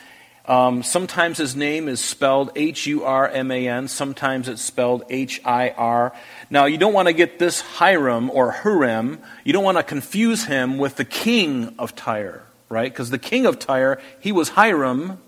um, 0.46 0.82
sometimes 0.82 1.36
his 1.36 1.54
name 1.54 1.88
is 1.88 2.00
spelled 2.00 2.50
H 2.56 2.86
U 2.86 3.04
R 3.04 3.28
M 3.28 3.50
A 3.50 3.68
N, 3.68 3.86
sometimes 3.86 4.48
it's 4.48 4.62
spelled 4.62 5.04
H 5.10 5.42
I 5.44 5.70
R. 5.70 6.14
Now, 6.48 6.64
you 6.64 6.78
don't 6.78 6.94
want 6.94 7.06
to 7.06 7.12
get 7.12 7.38
this 7.38 7.60
Hiram 7.60 8.30
or 8.30 8.50
Huram, 8.52 9.18
you 9.44 9.52
don't 9.52 9.64
want 9.64 9.76
to 9.76 9.84
confuse 9.84 10.44
him 10.44 10.78
with 10.78 10.96
the 10.96 11.04
king 11.04 11.74
of 11.78 11.94
Tyre, 11.94 12.42
right? 12.70 12.90
Because 12.90 13.10
the 13.10 13.18
king 13.18 13.44
of 13.44 13.58
Tyre, 13.58 14.00
he 14.20 14.32
was 14.32 14.48
Hiram, 14.48 15.18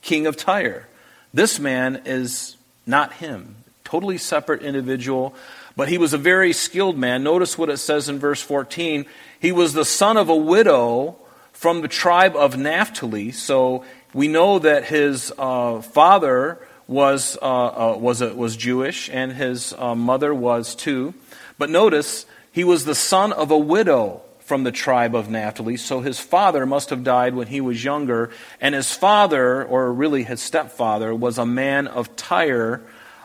king 0.00 0.26
of 0.26 0.38
Tyre. 0.38 0.88
This 1.34 1.60
man 1.60 2.02
is 2.06 2.56
not 2.86 3.14
him. 3.14 3.56
Totally 3.84 4.18
separate 4.18 4.62
individual, 4.62 5.34
but 5.76 5.88
he 5.88 5.98
was 5.98 6.12
a 6.12 6.18
very 6.18 6.52
skilled 6.52 6.96
man. 6.96 7.22
Notice 7.22 7.58
what 7.58 7.70
it 7.70 7.78
says 7.78 8.08
in 8.08 8.18
verse 8.18 8.40
14. 8.40 9.06
He 9.40 9.52
was 9.52 9.72
the 9.72 9.84
son 9.84 10.16
of 10.16 10.28
a 10.28 10.36
widow 10.36 11.16
from 11.52 11.80
the 11.80 11.88
tribe 11.88 12.34
of 12.36 12.56
Naphtali. 12.56 13.32
So 13.32 13.84
we 14.14 14.28
know 14.28 14.58
that 14.58 14.84
his 14.84 15.32
uh, 15.38 15.80
father 15.80 16.58
was, 16.86 17.38
uh, 17.40 17.94
uh, 17.94 17.96
was, 17.98 18.20
a, 18.20 18.34
was 18.34 18.56
Jewish 18.56 19.08
and 19.10 19.32
his 19.32 19.72
uh, 19.78 19.94
mother 19.94 20.34
was 20.34 20.74
too. 20.74 21.14
But 21.58 21.70
notice, 21.70 22.26
he 22.50 22.64
was 22.64 22.84
the 22.84 22.94
son 22.94 23.32
of 23.32 23.50
a 23.50 23.58
widow 23.58 24.22
from 24.52 24.64
the 24.64 24.70
tribe 24.70 25.14
of 25.14 25.30
Naphtali. 25.30 25.78
So 25.78 26.02
his 26.02 26.20
father 26.20 26.66
must 26.66 26.90
have 26.90 27.02
died 27.02 27.34
when 27.34 27.46
he 27.46 27.62
was 27.62 27.82
younger. 27.82 28.28
And 28.60 28.74
his 28.74 28.92
father, 28.92 29.64
or 29.64 29.90
really 29.90 30.24
his 30.24 30.42
stepfather, 30.42 31.14
was 31.14 31.38
a 31.38 31.46
man 31.46 31.86
of 31.86 32.14
Tyre, 32.16 32.82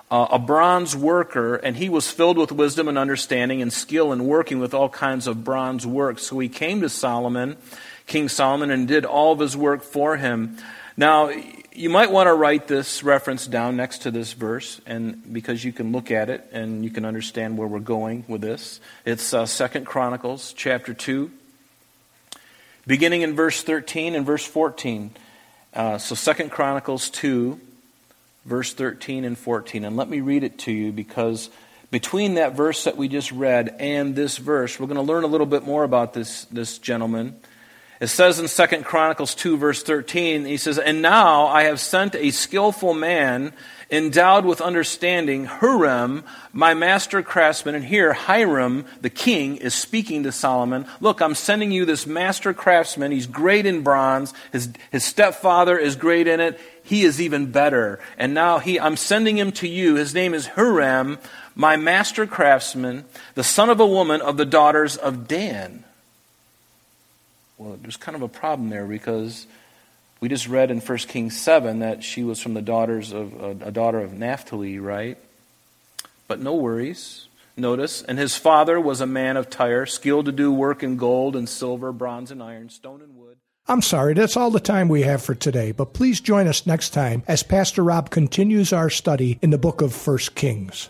uh, 0.10 0.28
a 0.32 0.40
bronze 0.40 0.96
worker, 0.96 1.56
and 1.56 1.76
he 1.76 1.90
was 1.90 2.10
filled 2.10 2.38
with 2.38 2.54
wisdom 2.54 2.88
and 2.88 2.98
understanding 2.98 3.62
and 3.62 3.74
skill 3.74 4.14
in 4.14 4.26
working 4.26 4.60
with 4.60 4.74
all 4.74 4.88
kinds 4.88 5.28
of 5.28 5.44
bronze 5.44 5.86
work. 5.86 6.20
So 6.20 6.40
he 6.40 6.48
came 6.48 6.80
to 6.80 6.88
Solomon, 6.88 7.58
King 8.06 8.30
Solomon, 8.30 8.72
and 8.72 8.88
did 8.88 9.04
all 9.04 9.34
of 9.34 9.40
his 9.40 9.58
work 9.58 9.84
for 9.84 10.16
him. 10.16 10.56
Now, 10.96 11.30
you 11.78 11.92
might 11.92 12.12
want 12.12 12.26
to 12.26 12.34
write 12.34 12.68
this 12.68 13.04
reference 13.04 13.46
down 13.46 13.78
next 13.78 14.00
to 14.00 14.10
this 14.10 14.34
verse, 14.34 14.82
and 14.88 15.32
because 15.32 15.64
you 15.64 15.72
can 15.72 15.92
look 15.92 16.10
at 16.10 16.28
it 16.28 16.50
and 16.52 16.84
you 16.84 16.90
can 16.90 17.06
understand 17.06 17.56
where 17.56 17.68
we're 17.68 17.80
going 17.80 18.26
with 18.28 18.42
this. 18.42 18.82
It's 19.06 19.32
uh, 19.32 19.46
Second 19.46 19.86
Chronicles 19.86 20.54
chapter 20.54 20.96
two, 20.96 21.30
beginning 22.88 23.22
in 23.22 23.36
verse 23.36 23.62
thirteen 23.62 24.16
and 24.16 24.26
verse 24.26 24.44
fourteen. 24.44 25.12
Uh, 25.72 26.00
so 26.00 26.16
Second 26.16 26.50
Chronicles 26.50 27.12
two, 27.12 27.62
verse 28.44 28.74
thirteen 28.74 29.24
and 29.24 29.38
fourteen, 29.38 29.86
and 29.86 29.96
let 29.96 30.10
me 30.10 30.20
read 30.20 30.44
it 30.44 30.58
to 30.60 30.72
you 30.72 30.92
because 30.92 31.52
between 31.92 32.34
that 32.34 32.56
verse 32.56 32.86
that 32.86 32.98
we 32.98 33.08
just 33.08 33.32
read 33.32 33.76
and 33.80 34.16
this 34.16 34.38
verse, 34.38 34.80
we're 34.80 34.88
going 34.88 34.96
to 34.96 35.04
learn 35.04 35.24
a 35.24 35.28
little 35.28 35.46
bit 35.46 35.64
more 35.64 35.84
about 35.84 36.16
this 36.16 36.46
this 36.46 36.80
gentleman. 36.80 37.36
It 38.00 38.08
says 38.08 38.40
in 38.40 38.48
2 38.48 38.84
Chronicles 38.84 39.34
2, 39.34 39.58
verse 39.58 39.82
13, 39.82 40.46
he 40.46 40.58
says, 40.58 40.78
And 40.78 41.02
now 41.02 41.48
I 41.48 41.64
have 41.64 41.80
sent 41.80 42.14
a 42.14 42.30
skillful 42.30 42.94
man 42.94 43.54
endowed 43.90 44.46
with 44.46 44.62
understanding, 44.62 45.48
Huram, 45.48 46.24
my 46.54 46.74
master 46.74 47.24
craftsman. 47.24 47.74
And 47.74 47.86
here, 47.86 48.14
Hiram, 48.14 48.86
the 49.02 49.10
king, 49.10 49.58
is 49.58 49.74
speaking 49.74 50.24
to 50.24 50.32
Solomon. 50.32 50.86
Look, 51.00 51.22
I'm 51.22 51.34
sending 51.34 51.72
you 51.72 51.86
this 51.86 52.06
master 52.06 52.54
craftsman. 52.54 53.12
He's 53.12 53.28
great 53.28 53.66
in 53.66 53.82
bronze. 53.82 54.34
His, 54.52 54.70
his 54.92 55.04
stepfather 55.04 55.78
is 55.78 55.96
great 55.96 56.28
in 56.28 56.40
it. 56.40 56.60
He 56.84 57.04
is 57.04 57.20
even 57.20 57.52
better. 57.52 58.00
And 58.18 58.34
now 58.34 58.60
he, 58.60 58.80
I'm 58.80 58.98
sending 58.98 59.38
him 59.38 59.52
to 59.54 59.68
you. 59.68 59.96
His 59.96 60.14
name 60.14 60.34
is 60.34 60.48
Huram, 60.50 61.20
my 61.56 61.78
master 61.78 62.28
craftsman, 62.28 63.06
the 63.34 63.44
son 63.44 63.70
of 63.70 63.80
a 63.80 63.88
woman 63.88 64.22
of 64.22 64.38
the 64.38 64.46
daughters 64.46 64.98
of 64.98 65.28
Dan. 65.28 65.84
Well, 67.58 67.78
there's 67.82 67.98
kind 67.98 68.16
of 68.16 68.22
a 68.22 68.28
problem 68.28 68.70
there 68.70 68.86
because 68.86 69.48
we 70.20 70.30
just 70.30 70.48
read 70.48 70.72
in 70.72 70.80
1 70.80 70.98
Kings 71.00 71.40
7 71.40 71.80
that 71.80 72.04
she 72.04 72.24
was 72.24 72.40
from 72.40 72.54
the 72.54 72.62
daughters 72.62 73.12
of 73.12 73.42
uh, 73.42 73.66
a 73.66 73.72
daughter 73.72 74.00
of 74.00 74.14
Naphtali, 74.14 74.80
right? 74.80 75.18
But 76.28 76.40
no 76.40 76.56
worries. 76.56 77.28
Notice, 77.60 78.04
and 78.04 78.20
his 78.20 78.36
father 78.36 78.80
was 78.80 79.02
a 79.02 79.08
man 79.08 79.36
of 79.36 79.50
Tyre, 79.50 79.88
skilled 79.88 80.28
to 80.28 80.32
do 80.32 80.54
work 80.54 80.84
in 80.84 80.96
gold 80.96 81.36
and 81.36 81.50
silver, 81.50 81.92
bronze 81.92 82.30
and 82.30 82.44
iron, 82.44 82.70
stone 82.70 83.02
and 83.02 83.18
wood. 83.18 83.38
I'm 83.68 83.82
sorry, 83.82 84.14
that's 84.14 84.38
all 84.38 84.52
the 84.52 84.60
time 84.60 84.90
we 84.90 85.02
have 85.02 85.24
for 85.24 85.34
today, 85.34 85.72
but 85.72 85.94
please 85.94 86.22
join 86.22 86.48
us 86.48 86.68
next 86.68 86.92
time 86.92 87.24
as 87.28 87.42
Pastor 87.42 87.84
Rob 87.84 88.12
continues 88.12 88.72
our 88.72 88.92
study 88.92 89.40
in 89.42 89.50
the 89.50 89.58
book 89.58 89.82
of 89.82 90.08
1 90.08 90.18
Kings. 90.36 90.90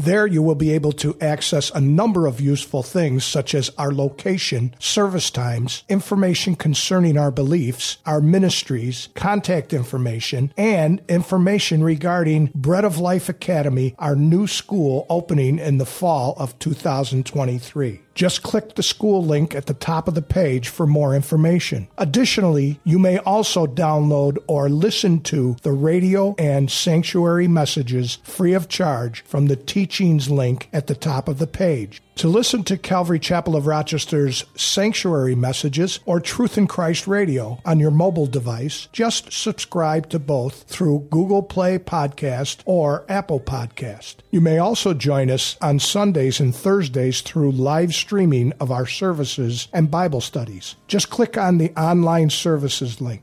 There 0.00 0.26
you 0.26 0.40
will 0.40 0.54
be 0.54 0.72
able 0.72 0.92
to 0.92 1.14
access 1.20 1.70
a 1.72 1.80
number 1.80 2.26
of 2.26 2.40
useful 2.40 2.82
things 2.82 3.22
such 3.22 3.54
as 3.54 3.70
our 3.76 3.92
location, 3.92 4.74
service 4.78 5.30
times, 5.30 5.84
information 5.90 6.56
concerning 6.56 7.18
our 7.18 7.30
beliefs, 7.30 7.98
our 8.06 8.22
ministries, 8.22 9.10
contact 9.14 9.74
information, 9.74 10.54
and 10.56 11.02
information 11.06 11.84
regarding 11.84 12.50
Bread 12.54 12.86
of 12.86 12.96
Life 12.96 13.28
Academy, 13.28 13.94
our 13.98 14.16
new 14.16 14.46
school 14.46 15.04
opening 15.10 15.58
in 15.58 15.76
the 15.76 15.84
fall 15.84 16.32
of 16.38 16.58
2023. 16.58 18.00
Just 18.14 18.42
click 18.42 18.74
the 18.74 18.82
school 18.82 19.24
link 19.24 19.54
at 19.54 19.66
the 19.66 19.74
top 19.74 20.08
of 20.08 20.14
the 20.14 20.22
page 20.22 20.68
for 20.68 20.86
more 20.86 21.14
information. 21.14 21.88
Additionally, 21.96 22.80
you 22.84 22.98
may 22.98 23.18
also 23.18 23.66
download 23.66 24.38
or 24.46 24.68
listen 24.68 25.20
to 25.22 25.56
the 25.62 25.72
radio 25.72 26.34
and 26.38 26.70
sanctuary 26.70 27.48
messages 27.48 28.18
free 28.22 28.52
of 28.52 28.68
charge 28.68 29.22
from 29.22 29.46
the 29.46 29.56
teachings 29.56 30.30
link 30.30 30.68
at 30.72 30.86
the 30.86 30.94
top 30.94 31.28
of 31.28 31.38
the 31.38 31.46
page. 31.46 32.02
To 32.20 32.28
listen 32.28 32.64
to 32.64 32.76
Calvary 32.76 33.18
Chapel 33.18 33.56
of 33.56 33.66
Rochester's 33.66 34.44
sanctuary 34.54 35.34
messages 35.34 36.00
or 36.04 36.20
Truth 36.20 36.58
in 36.58 36.66
Christ 36.66 37.06
Radio 37.06 37.62
on 37.64 37.80
your 37.80 37.90
mobile 37.90 38.26
device, 38.26 38.90
just 38.92 39.32
subscribe 39.32 40.10
to 40.10 40.18
both 40.18 40.64
through 40.64 41.08
Google 41.10 41.42
Play 41.42 41.78
Podcast 41.78 42.60
or 42.66 43.06
Apple 43.08 43.40
Podcast. 43.40 44.16
You 44.30 44.42
may 44.42 44.58
also 44.58 44.92
join 44.92 45.30
us 45.30 45.56
on 45.62 45.78
Sundays 45.78 46.40
and 46.40 46.54
Thursdays 46.54 47.22
through 47.22 47.52
live 47.52 47.94
streaming 47.94 48.52
of 48.60 48.70
our 48.70 48.84
services 48.84 49.68
and 49.72 49.90
Bible 49.90 50.20
studies. 50.20 50.76
Just 50.88 51.08
click 51.08 51.38
on 51.38 51.56
the 51.56 51.70
online 51.70 52.28
services 52.28 53.00
link. 53.00 53.22